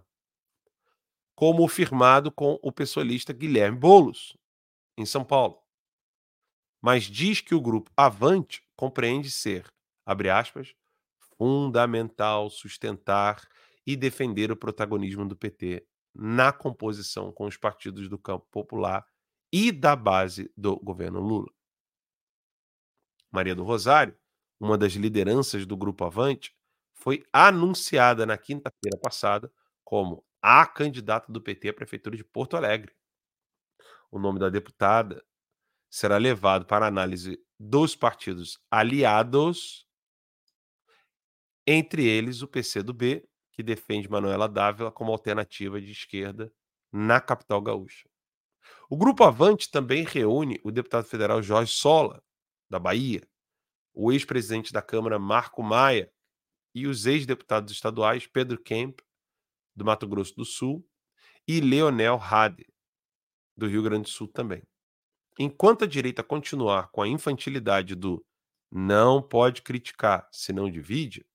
[1.36, 4.38] Como firmado com o pessoalista Guilherme Bolos,
[4.96, 5.60] em São Paulo.
[6.80, 9.66] Mas diz que o grupo Avante compreende ser,
[10.06, 10.76] abre aspas,
[11.38, 13.48] fundamental sustentar
[13.86, 19.06] e defender o protagonismo do PT na composição com os partidos do campo popular
[19.52, 21.52] e da base do governo Lula.
[23.32, 24.18] Maria do Rosário,
[24.60, 26.56] uma das lideranças do Grupo Avante,
[26.94, 29.52] foi anunciada na quinta-feira passada
[29.84, 32.96] como a candidata do PT à Prefeitura de Porto Alegre.
[34.12, 35.24] O nome da deputada
[35.90, 39.88] será levado para análise dos partidos aliados,
[41.66, 46.52] entre eles o PCdoB, que defende Manuela Dávila como alternativa de esquerda
[46.92, 48.10] na capital gaúcha.
[48.90, 52.22] O Grupo Avante também reúne o deputado federal Jorge Sola,
[52.70, 53.28] da Bahia,
[53.94, 56.12] o ex-presidente da Câmara Marco Maia
[56.74, 59.00] e os ex-deputados estaduais Pedro Kemp,
[59.76, 60.86] do Mato Grosso do Sul,
[61.48, 62.68] e Leonel Hade,
[63.56, 64.64] do Rio Grande do Sul também.
[65.38, 68.26] Enquanto a direita continuar com a infantilidade do
[68.72, 71.26] não pode criticar se não divide,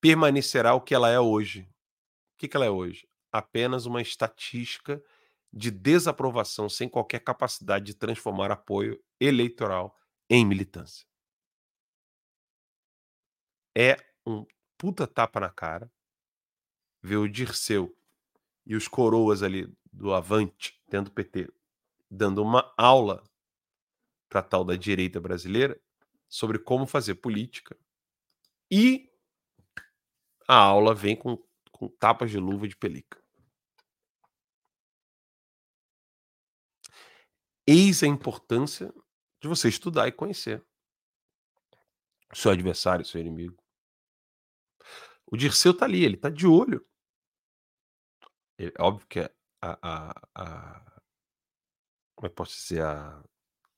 [0.00, 1.62] permanecerá o que ela é hoje.
[2.34, 3.08] O que, que ela é hoje?
[3.32, 5.02] Apenas uma estatística
[5.52, 9.96] de desaprovação sem qualquer capacidade de transformar apoio eleitoral
[10.28, 11.06] em militância.
[13.76, 14.46] É um
[14.78, 15.90] puta tapa na cara
[17.02, 17.96] ver o Dirceu
[18.66, 21.52] e os coroas ali do Avante, dentro do PT,
[22.10, 23.24] dando uma aula
[24.28, 25.80] para tal da direita brasileira
[26.28, 27.76] sobre como fazer política.
[28.70, 29.09] E
[30.50, 33.22] a aula vem com, com tapas de luva de pelica.
[37.64, 38.92] Eis a importância
[39.40, 40.60] de você estudar e conhecer
[42.34, 43.62] seu adversário, seu inimigo.
[45.24, 46.84] O Dirceu tá ali, ele tá de olho.
[48.58, 49.30] É óbvio que a,
[49.62, 51.02] a, a
[52.16, 53.22] como é que posso dizer, a,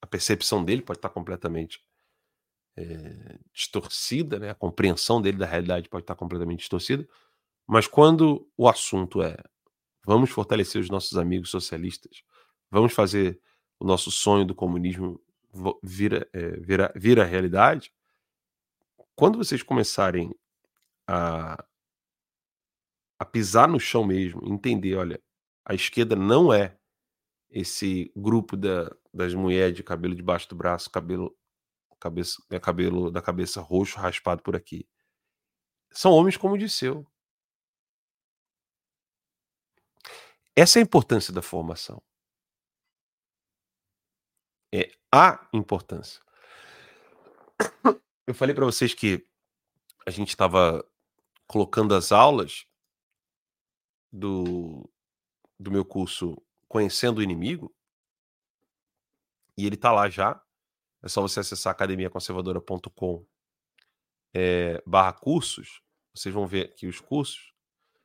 [0.01, 1.85] a percepção dele pode estar completamente
[2.77, 4.51] é, distorcida, né?
[4.51, 7.07] a compreensão dele da realidade pode estar completamente distorcida,
[7.67, 9.37] mas quando o assunto é
[10.05, 12.23] vamos fortalecer os nossos amigos socialistas,
[12.71, 13.41] vamos fazer
[13.79, 15.21] o nosso sonho do comunismo
[15.83, 17.93] vira, é, vira, realidade,
[19.15, 20.35] quando vocês começarem
[21.07, 21.63] a,
[23.19, 25.21] a pisar no chão mesmo, entender, olha,
[25.65, 26.77] a esquerda não é
[27.51, 31.37] esse grupo da, das mulheres de cabelo debaixo do braço, cabelo,
[32.03, 34.89] cabeça, cabelo da cabeça roxo raspado por aqui.
[35.93, 37.07] São homens como o Disseu.
[40.57, 42.03] Essa é a importância da formação.
[44.75, 46.21] É a importância.
[48.27, 49.25] Eu falei para vocês que
[50.07, 50.85] a gente estava
[51.47, 52.67] colocando as aulas
[54.11, 54.91] do,
[55.59, 56.37] do meu curso
[56.69, 57.75] Conhecendo o Inimigo,
[59.59, 60.43] e ele está lá já.
[61.03, 63.27] É só você acessar academiaconservadora.com
[64.35, 65.83] é, barra cursos.
[66.15, 67.53] Vocês vão ver aqui os cursos.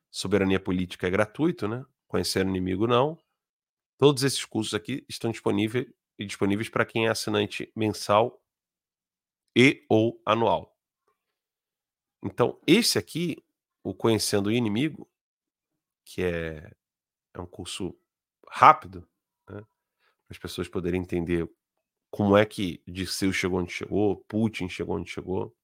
[0.09, 1.85] Soberania Política é gratuito, né?
[2.07, 3.17] Conhecer o Inimigo não.
[3.97, 5.87] Todos esses cursos aqui estão disponíveis
[6.25, 8.41] disponíveis para quem é assinante mensal
[9.55, 10.75] e ou anual.
[12.23, 13.37] Então, esse aqui,
[13.83, 15.07] o Conhecendo o Inimigo,
[16.03, 16.71] que é,
[17.33, 17.95] é um curso
[18.49, 19.07] rápido,
[19.47, 19.61] né?
[19.61, 21.47] para as pessoas poderem entender
[22.17, 25.55] como é que Dirceu chegou onde chegou, Putin chegou onde chegou.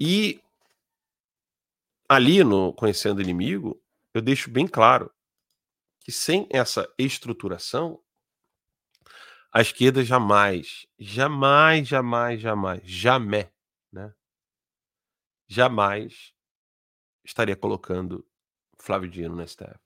[0.00, 0.42] E
[2.08, 3.78] ali no Conhecendo o Inimigo,
[4.14, 5.12] eu deixo bem claro
[6.00, 8.02] que sem essa estruturação,
[9.52, 13.50] a esquerda jamais, jamais, jamais, jamais, jamais,
[13.92, 14.14] né?
[15.46, 16.32] Jamais
[17.22, 18.26] estaria colocando
[18.78, 19.78] Flávio Dino no STF.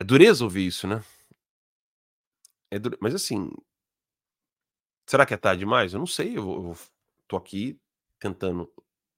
[0.00, 1.04] É dureza ouvir isso, né?
[2.70, 2.76] É.
[3.00, 3.50] Mas assim,
[5.06, 5.92] será que é tarde demais?
[5.92, 6.36] Eu não sei.
[6.36, 6.78] Eu, eu
[7.26, 7.80] tô aqui
[8.18, 8.70] tentando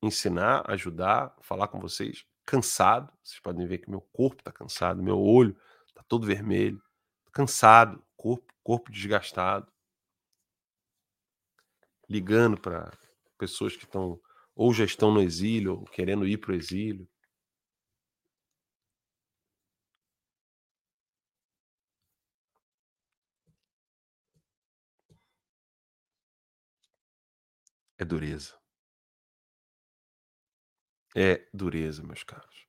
[0.02, 3.12] ensinar, ajudar, falar com vocês, cansado.
[3.22, 5.56] Vocês podem ver que meu corpo tá cansado, meu olho
[5.94, 6.82] tá todo vermelho,
[7.32, 9.70] cansado, corpo, corpo desgastado.
[12.08, 12.90] Ligando para
[13.38, 14.20] pessoas que estão
[14.54, 17.08] ou já estão no exílio, ou querendo ir para o exílio.
[28.02, 28.58] É dureza.
[31.14, 32.66] É dureza, meus caros.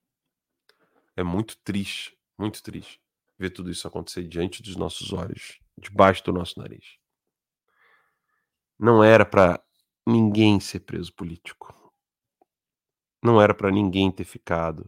[1.15, 3.01] É muito triste, muito triste
[3.35, 6.99] ver tudo isso acontecer diante dos nossos olhos, debaixo do nosso nariz.
[8.77, 9.59] Não era para
[10.07, 11.91] ninguém ser preso político.
[13.19, 14.87] Não era para ninguém ter ficado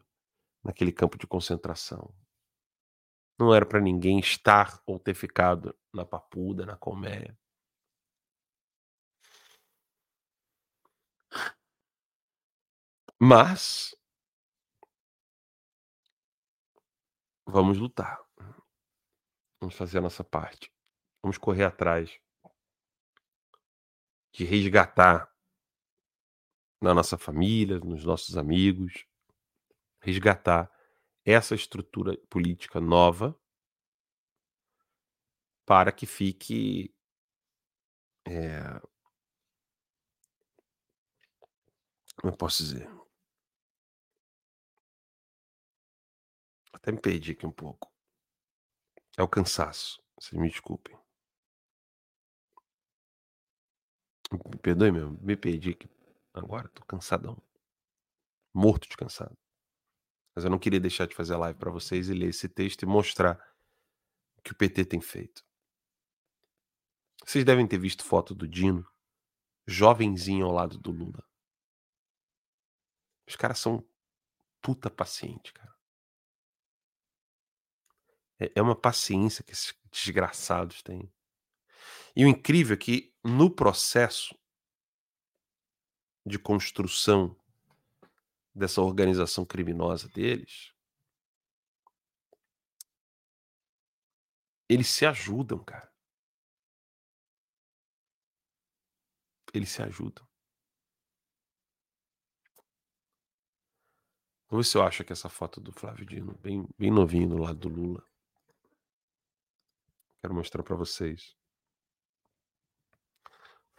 [0.63, 2.13] naquele campo de concentração.
[3.39, 7.36] Não era para ninguém estar ou ter ficado na Papuda, na Colmeia.
[13.19, 13.95] Mas
[17.45, 18.19] vamos lutar.
[19.60, 20.71] Vamos fazer a nossa parte.
[21.23, 22.19] Vamos correr atrás
[24.34, 25.34] de resgatar
[26.82, 29.08] na nossa família, nos nossos amigos,
[30.01, 30.69] resgatar
[31.23, 33.36] essa estrutura política nova
[35.65, 36.93] para que fique
[38.28, 38.80] é,
[42.17, 43.04] como eu posso dizer?
[46.75, 47.89] Até me perdi aqui um pouco.
[49.17, 50.95] É o cansaço, vocês me desculpem.
[54.31, 55.89] Me perdoe mesmo, me perdi aqui.
[56.33, 57.41] Agora tô cansadão.
[58.53, 59.38] Morto de cansado.
[60.35, 62.83] Mas eu não queria deixar de fazer a live para vocês e ler esse texto
[62.83, 63.39] e mostrar
[64.38, 65.45] o que o PT tem feito.
[67.25, 68.85] Vocês devem ter visto foto do Dino,
[69.65, 71.25] jovenzinho ao lado do Lula.
[73.25, 73.88] Os caras são
[74.61, 75.74] puta paciente, cara.
[78.39, 81.12] É, é uma paciência que esses desgraçados têm.
[82.15, 84.38] E o incrível é que no processo
[86.26, 87.36] de construção
[88.54, 90.74] dessa organização criminosa deles,
[94.69, 95.93] eles se ajudam, cara.
[99.54, 100.26] Eles se ajudam.
[104.50, 107.38] Vamos ver se eu acho aqui essa foto do Flávio Dino, bem, bem novinho do
[107.38, 108.14] lado do Lula.
[110.25, 111.38] Quero mostrar para vocês.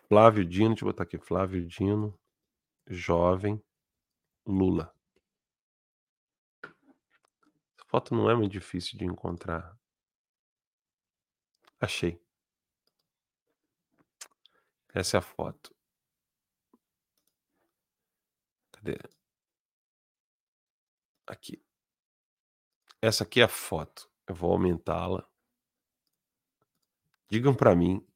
[0.06, 2.16] Flávio Dino, deixa eu botar aqui, Flávio Dino,
[2.86, 3.60] jovem,
[4.46, 4.94] Lula.
[6.62, 9.76] Essa foto não é muito difícil de encontrar.
[11.80, 12.24] Achei.
[14.94, 15.74] Essa é a foto.
[18.70, 18.96] Cadê?
[21.26, 21.60] Aqui.
[23.02, 24.08] Essa aqui é a foto.
[24.28, 25.28] Eu vou aumentá-la.
[27.30, 28.06] Digam para mim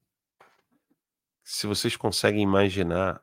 [1.44, 3.22] se vocês conseguem imaginar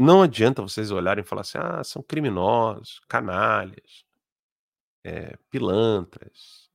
[0.00, 4.04] não adianta vocês olharem e falar assim: "Ah, são criminosos, canalhas,
[5.04, 6.70] eh, pilantras,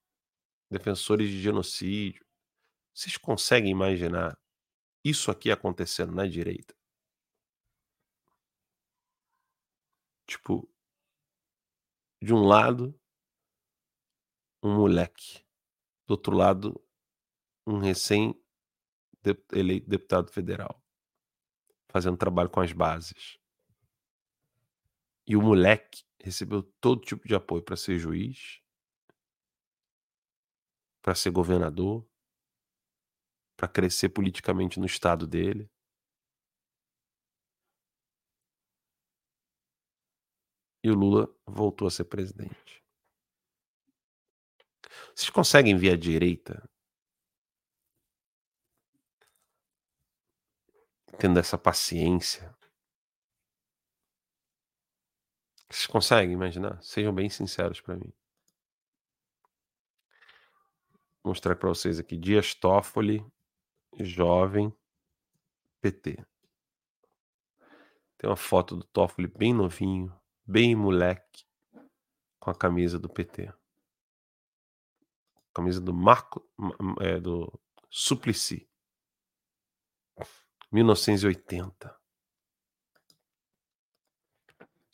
[0.72, 2.26] defensores de genocídio".
[2.94, 4.38] Vocês conseguem imaginar
[5.06, 6.76] isso aqui acontecendo na direita?
[10.28, 10.68] Tipo
[12.22, 12.94] de um lado
[14.64, 15.44] um moleque,
[16.08, 16.82] do outro lado
[17.66, 18.34] um recém
[19.54, 20.82] eleito deputado federal
[21.92, 23.38] fazendo trabalho com as bases.
[25.28, 28.62] E o moleque recebeu todo tipo de apoio para ser juiz,
[31.02, 32.08] para ser governador,
[33.58, 35.70] para crescer politicamente no estado dele.
[40.84, 42.82] E o Lula voltou a ser presidente.
[45.14, 46.68] Vocês conseguem ver a direita
[51.18, 52.54] tendo essa paciência.
[55.70, 56.82] Vocês conseguem imaginar?
[56.84, 58.12] Sejam bem sinceros para mim.
[61.24, 63.26] Vou mostrar para vocês aqui Dias Toffoli,
[64.00, 64.74] jovem,
[65.80, 66.18] PT.
[68.18, 70.14] Tem uma foto do Toffoli bem novinho,
[70.46, 71.46] bem moleque,
[72.40, 73.54] com a camisa do PT.
[75.54, 76.48] Camisa do Marco,
[77.00, 77.52] é, do
[77.90, 78.71] Suplicy.
[80.72, 82.00] 1980.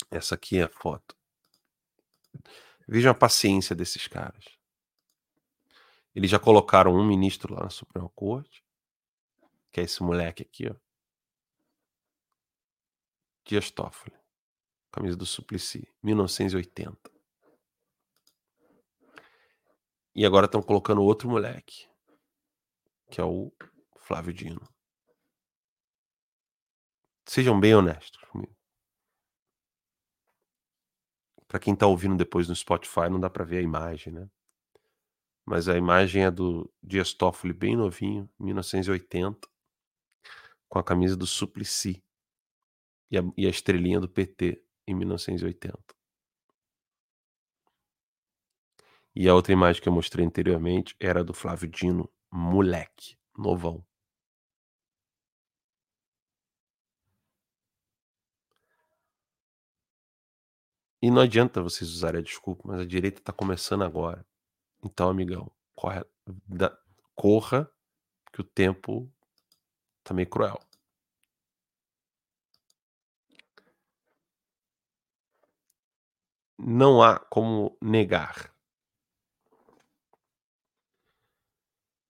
[0.09, 1.15] Essa aqui é a foto.
[2.88, 4.45] Vejam a paciência desses caras.
[6.15, 8.65] Eles já colocaram um ministro lá na Suprema Corte,
[9.71, 10.75] que é esse moleque aqui, ó.
[13.45, 14.17] Dias Toffoli.
[14.91, 17.11] Camisa do Suplicy, 1980.
[20.15, 21.88] E agora estão colocando outro moleque,
[23.11, 23.53] que é o
[23.99, 24.67] Flávio Dino.
[27.28, 28.55] Sejam bem honestos comigo.
[31.47, 34.30] Para quem está ouvindo depois no Spotify, não dá para ver a imagem, né?
[35.45, 39.47] Mas a imagem é do Dias Toffoli bem novinho, 1980,
[40.69, 42.03] com a camisa do Suplicy.
[43.09, 45.95] E a e a estrelinha do PT em 1980.
[49.15, 53.86] E a outra imagem que eu mostrei anteriormente era do Flávio Dino, moleque, novão.
[61.01, 64.25] E não adianta vocês usarem a desculpa, mas a direita tá começando agora.
[64.83, 66.03] Então, amigão, corre
[66.47, 66.75] da
[67.15, 67.71] corra,
[68.33, 69.11] que o tempo
[70.03, 70.59] tá meio cruel.
[76.59, 78.53] Não há como negar.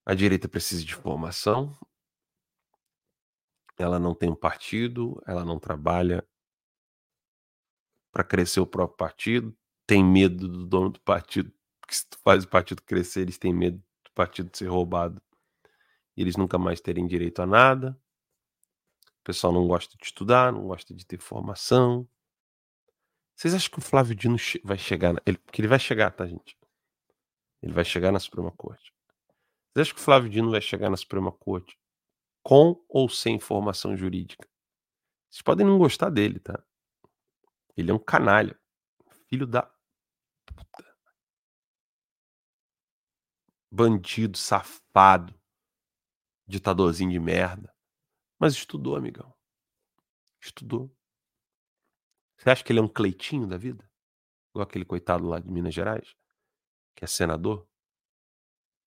[0.05, 1.77] A direita precisa de formação.
[3.77, 6.27] Ela não tem um partido, ela não trabalha
[8.17, 9.55] para crescer o próprio partido,
[9.85, 13.53] tem medo do dono do partido, porque se tu faz o partido crescer, eles têm
[13.53, 15.21] medo do partido ser roubado
[16.15, 17.95] e eles nunca mais terem direito a nada.
[19.19, 22.09] O pessoal não gosta de estudar, não gosta de ter formação.
[23.35, 26.25] Vocês acham que o Flávio Dino vai chegar na ele porque ele vai chegar, tá,
[26.25, 26.57] gente?
[27.61, 28.91] Ele vai chegar na Suprema Corte.
[29.75, 31.77] Vocês acham que o Flávio Dino vai chegar na Suprema Corte
[32.41, 34.49] com ou sem formação jurídica?
[35.29, 36.63] Vocês podem não gostar dele, tá?
[37.77, 38.59] Ele é um canalha.
[39.29, 39.61] Filho da
[40.45, 40.97] puta.
[43.71, 45.39] Bandido, safado.
[46.47, 47.73] Ditadorzinho de merda.
[48.39, 49.33] Mas estudou, amigão.
[50.41, 50.91] Estudou.
[52.37, 53.89] Você acha que ele é um Cleitinho da vida?
[54.51, 56.15] Igual aquele coitado lá de Minas Gerais,
[56.95, 57.67] que é senador?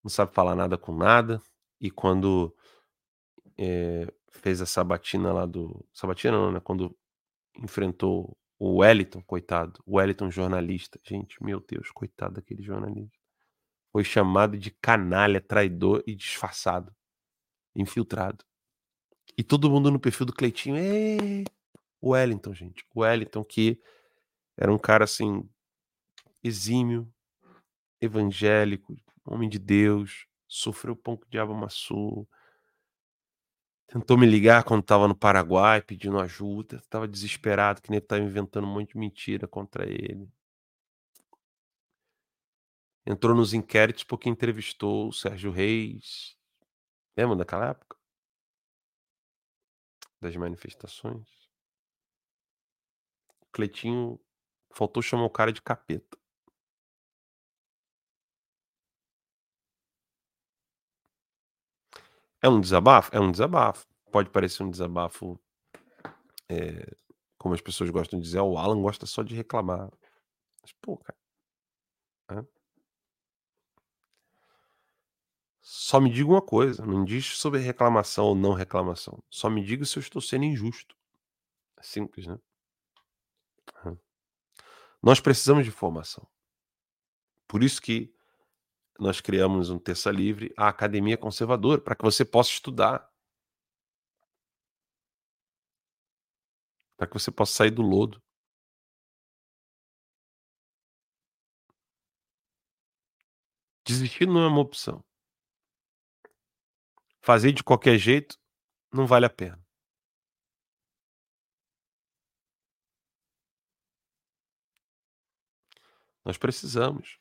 [0.02, 1.42] Não sabe falar nada com nada.
[1.80, 2.54] E quando
[3.58, 5.84] eh, fez a sabatina lá do.
[5.92, 6.60] Sabatina não, né?
[6.60, 6.96] Quando
[7.58, 9.82] enfrentou o Wellington, coitado.
[9.86, 11.00] O Wellington, jornalista.
[11.02, 13.18] Gente, meu Deus, coitado daquele jornalista.
[13.90, 16.94] Foi chamado de canalha, traidor e disfarçado.
[17.74, 18.44] Infiltrado.
[19.36, 20.76] E todo mundo no perfil do Cleitinho.
[22.02, 22.84] O Wellington, gente.
[22.94, 23.80] O Wellington, que
[24.58, 25.48] era um cara assim.
[26.44, 27.10] exímio,
[27.98, 28.94] evangélico,
[29.24, 32.28] homem de Deus, sofreu pão que o diabo amassou.
[33.92, 38.64] Tentou me ligar quando estava no Paraguai pedindo ajuda, estava desesperado, que nem estava inventando
[38.64, 40.30] um monte de mentira contra ele.
[43.04, 46.38] Entrou nos inquéritos porque entrevistou o Sérgio Reis.
[47.16, 47.96] Lembra daquela época?
[50.20, 51.28] Das manifestações.
[53.50, 54.20] Cleitinho
[54.72, 56.16] faltou chamar o cara de capeta.
[62.42, 63.10] É um desabafo?
[63.14, 63.86] É um desabafo.
[64.10, 65.38] Pode parecer um desabafo,
[66.48, 66.94] eh,
[67.38, 69.90] como as pessoas gostam de dizer: "Ah, o Alan gosta só de reclamar".
[70.62, 71.16] Mas, pô, cara.
[75.62, 79.22] Só me diga uma coisa, não diz sobre reclamação ou não reclamação.
[79.30, 80.94] Só me diga se eu estou sendo injusto.
[81.78, 82.38] É simples, né?
[85.02, 86.26] Nós precisamos de formação.
[87.48, 88.12] Por isso que
[89.00, 93.10] nós criamos um Terça Livre, a Academia Conservadora, para que você possa estudar.
[96.96, 98.22] Para que você possa sair do lodo.
[103.86, 105.02] Desistir não é uma opção.
[107.22, 108.36] Fazer de qualquer jeito
[108.92, 109.58] não vale a pena.
[116.24, 117.19] Nós precisamos.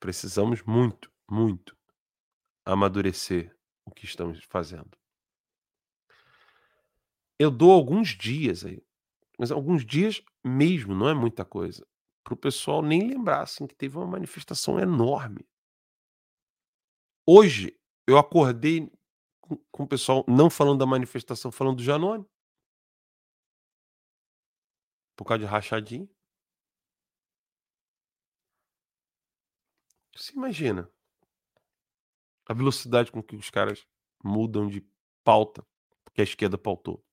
[0.00, 1.76] Precisamos muito, muito
[2.64, 4.96] amadurecer o que estamos fazendo.
[7.38, 8.82] Eu dou alguns dias aí,
[9.38, 11.86] mas alguns dias mesmo, não é muita coisa,
[12.24, 15.48] para o pessoal nem lembrar assim que teve uma manifestação enorme.
[17.26, 18.90] Hoje eu acordei
[19.70, 22.26] com o pessoal não falando da manifestação, falando do Janone.
[25.16, 26.08] Por causa de rachadinha.
[30.18, 30.90] Você imagina
[32.44, 33.86] a velocidade com que os caras
[34.24, 34.84] mudam de
[35.22, 35.64] pauta,
[36.04, 37.04] porque a esquerda pautou.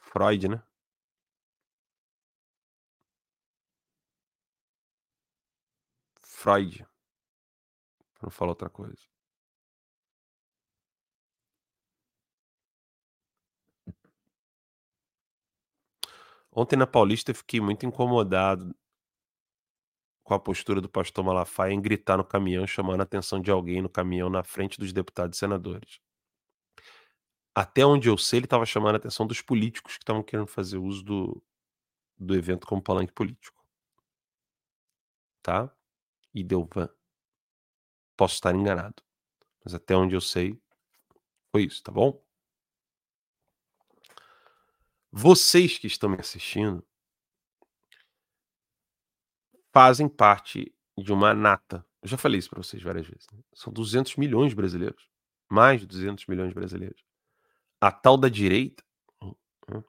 [0.00, 0.62] Freud, né?
[6.22, 6.86] Freud.
[8.14, 9.02] Pra não falar outra coisa.
[16.50, 18.74] Ontem na Paulista eu fiquei muito incomodado
[20.26, 23.80] com a postura do pastor Malafaia em gritar no caminhão, chamando a atenção de alguém
[23.80, 26.00] no caminhão na frente dos deputados e senadores.
[27.54, 30.78] Até onde eu sei, ele estava chamando a atenção dos políticos que estavam querendo fazer
[30.78, 31.42] uso do
[32.18, 33.62] do evento como palanque político.
[35.42, 35.70] Tá?
[36.34, 36.88] E deu van.
[38.16, 39.00] Posso estar enganado,
[39.64, 40.60] mas até onde eu sei,
[41.52, 42.20] foi isso, tá bom?
[45.12, 46.84] Vocês que estão me assistindo
[49.76, 51.86] fazem parte de uma nata.
[52.00, 53.26] Eu já falei isso para vocês várias vezes.
[53.30, 53.40] Né?
[53.52, 55.06] São 200 milhões de brasileiros.
[55.50, 57.04] Mais de 200 milhões de brasileiros.
[57.78, 58.82] A tal da direita.
[59.20, 59.34] Hum,
[59.70, 59.82] hum.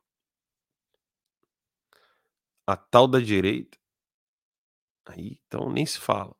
[2.67, 3.77] A tal da direita.
[5.05, 6.35] Aí, então, nem se fala.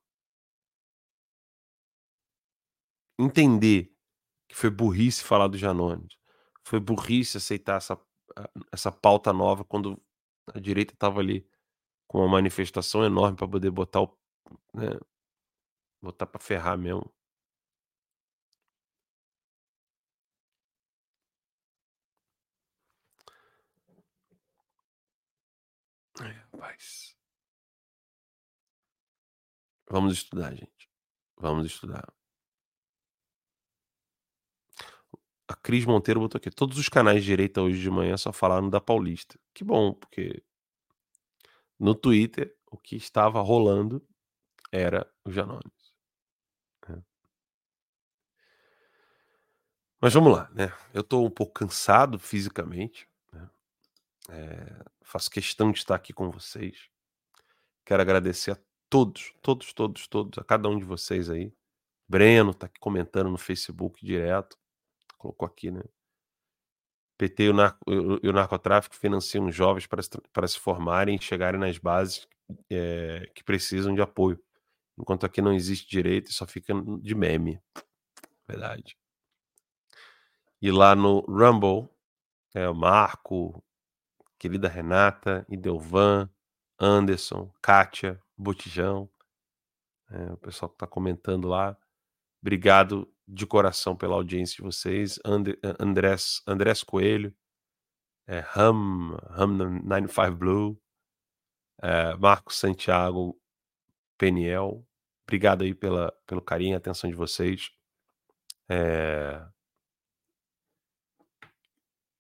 [3.17, 3.95] Entender
[4.49, 6.17] que foi burrice falar do Janones.
[6.65, 7.97] Foi burrice aceitar essa,
[8.73, 9.97] essa pauta nova quando
[10.53, 11.47] a direita estava ali
[12.07, 14.17] com uma manifestação enorme para poder botar o.
[14.73, 14.99] Né,
[16.01, 17.11] botar para ferrar mesmo.
[26.21, 27.15] É, rapaz.
[29.89, 30.89] Vamos estudar, gente.
[31.37, 32.05] Vamos estudar.
[35.47, 36.49] A Cris Monteiro botou aqui.
[36.49, 39.39] Todos os canais de direita hoje de manhã só falaram da Paulista.
[39.53, 40.43] Que bom, porque
[41.79, 44.05] no Twitter o que estava rolando
[44.71, 45.93] era o Janones.
[46.89, 46.97] É.
[50.01, 50.71] Mas vamos lá, né?
[50.93, 53.07] Eu estou um pouco cansado fisicamente.
[53.31, 53.49] Né?
[54.29, 56.89] É, faço questão de estar aqui com vocês.
[57.85, 58.57] Quero agradecer a
[58.89, 61.53] todos, todos, todos, todos, a cada um de vocês aí.
[62.07, 64.57] Breno está aqui comentando no Facebook direto.
[65.17, 65.81] Colocou aqui, né?
[67.17, 67.79] PT e o, narco,
[68.21, 72.27] e o narcotráfico financiam jovens para se, para se formarem e chegarem nas bases
[72.69, 74.39] é, que precisam de apoio.
[74.97, 77.59] Enquanto aqui não existe direito, só fica de meme.
[78.47, 78.97] Verdade.
[80.61, 81.89] E lá no Rumble,
[82.53, 83.63] é, o Marco,
[84.39, 86.29] querida Renata, Idelvan,
[86.79, 89.09] Anderson, Kátia, Botijão,
[90.09, 91.77] é, o pessoal que está comentando lá.
[92.41, 95.19] Obrigado de coração pela audiência de vocês.
[95.25, 95.43] And,
[95.79, 97.35] Andrés, Andrés Coelho,
[98.25, 100.81] é, Ham, Ham 95 Blue,
[101.81, 103.39] é, Marcos Santiago
[104.17, 104.85] Peniel.
[105.25, 107.71] Obrigado aí pela, pelo carinho e atenção de vocês.
[108.69, 109.45] É...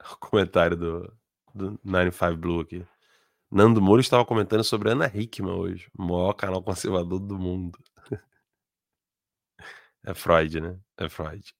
[0.09, 1.13] O comentário do,
[1.53, 2.85] do 95 Blue aqui.
[3.51, 7.77] Nando Moura estava comentando sobre Ana Hickman hoje, o maior canal conservador do mundo.
[10.07, 10.79] É Freud, né?
[10.97, 11.53] É Freud.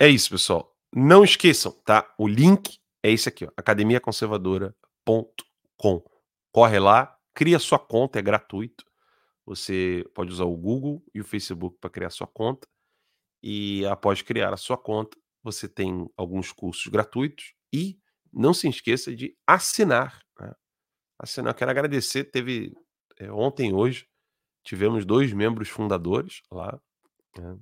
[0.00, 0.76] É isso, pessoal.
[0.92, 2.12] Não esqueçam, tá?
[2.18, 6.02] O link é esse aqui, ó, academiaconservadora.com.
[6.50, 8.84] Corre lá, cria sua conta, é gratuito.
[9.46, 12.66] Você pode usar o Google e o Facebook para criar sua conta.
[13.40, 17.96] E após criar a sua conta, você tem alguns cursos gratuitos e
[18.32, 20.20] não se esqueça de assinar.
[20.40, 20.52] Né?
[21.16, 22.74] Assinar, quero agradecer, teve
[23.22, 24.08] é, ontem hoje
[24.64, 26.80] tivemos dois membros fundadores lá.
[27.38, 27.58] Né?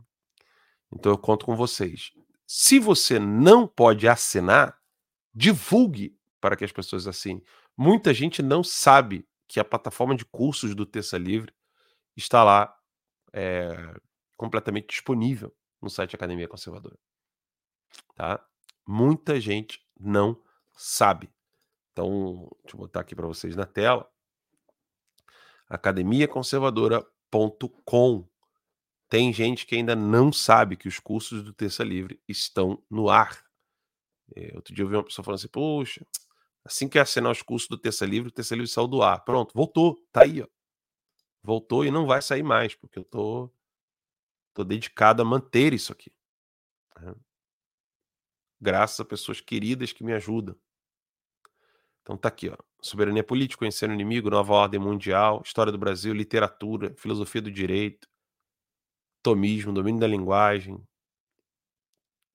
[0.93, 2.13] Então eu conto com vocês.
[2.47, 4.79] Se você não pode assinar,
[5.35, 7.45] divulgue para que as pessoas assinem.
[7.77, 11.53] Muita gente não sabe que a plataforma de cursos do Terça Livre
[12.17, 12.75] está lá
[13.33, 13.95] é,
[14.37, 16.99] completamente disponível no site Academia Conservadora.
[18.15, 18.45] Tá?
[18.87, 20.41] Muita gente não
[20.75, 21.31] sabe.
[21.93, 24.11] Então, deixa eu botar aqui para vocês na tela
[25.71, 28.29] academiaconservadora.com.
[29.09, 33.43] Tem gente que ainda não sabe que os cursos do Terça Livre estão no ar.
[34.37, 36.07] É, outro dia eu vi uma pessoa falando assim: Poxa,
[36.65, 39.25] assim que assinar os cursos do Terça Livre, o Terça Livre saiu do ar.
[39.25, 40.47] Pronto, voltou, tá aí, ó.
[41.43, 43.51] Voltou e não vai sair mais, porque eu tô,
[44.53, 46.13] tô dedicado a manter isso aqui.
[47.01, 47.15] Né?
[48.61, 50.55] Graças a pessoas queridas que me ajudam.
[52.03, 52.57] Então tá aqui, ó.
[52.83, 58.09] Soberania política, conhecer o inimigo, nova ordem mundial, história do Brasil, literatura, filosofia do direito,
[59.23, 60.83] tomismo, domínio da linguagem,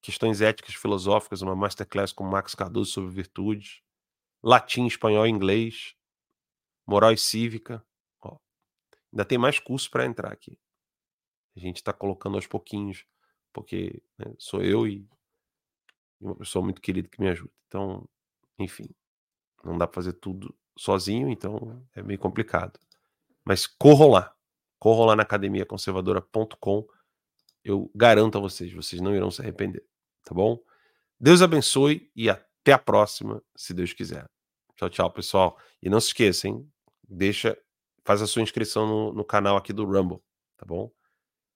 [0.02, 3.82] questões éticas filosóficas, uma masterclass com Max Cardoso sobre virtudes,
[4.44, 5.96] latim, espanhol inglês,
[6.86, 7.84] moral e cívica.
[8.22, 8.38] Ó,
[9.12, 10.60] ainda tem mais curso para entrar aqui.
[11.56, 13.06] A gente está colocando aos pouquinhos,
[13.52, 15.08] porque né, sou eu e
[16.20, 17.52] uma pessoa muito querida que me ajuda.
[17.68, 18.08] Então,
[18.60, 18.88] enfim.
[19.66, 22.80] Não dá para fazer tudo sozinho, então é meio complicado.
[23.44, 24.34] Mas corram lá.
[24.80, 26.88] Corram lá na academiaconservadora.com.
[27.64, 29.84] Eu garanto a vocês, vocês não irão se arrepender.
[30.24, 30.60] Tá bom?
[31.20, 34.30] Deus abençoe e até a próxima, se Deus quiser.
[34.76, 35.58] Tchau, tchau, pessoal.
[35.82, 36.70] E não se esqueça, hein?
[37.08, 37.58] Deixa,
[38.04, 40.20] faz a sua inscrição no, no canal aqui do Rumble,
[40.58, 40.92] tá bom?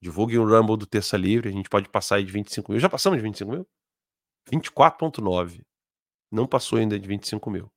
[0.01, 1.49] Divulgue o Rumble do Terça Livre.
[1.49, 2.79] A gente pode passar aí de 25 mil.
[2.79, 3.67] Já passamos de 25 mil?
[4.49, 5.61] 24,9.
[6.31, 7.71] Não passou ainda de 25 mil.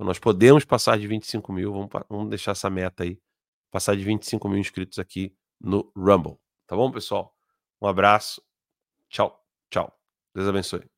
[0.00, 3.20] Então nós podemos passar de 25 mil, vamos, vamos deixar essa meta aí,
[3.70, 6.38] passar de 25 mil inscritos aqui no Rumble.
[6.66, 7.36] Tá bom, pessoal?
[7.78, 8.42] Um abraço.
[9.10, 9.94] Tchau, tchau.
[10.34, 10.89] Deus abençoe.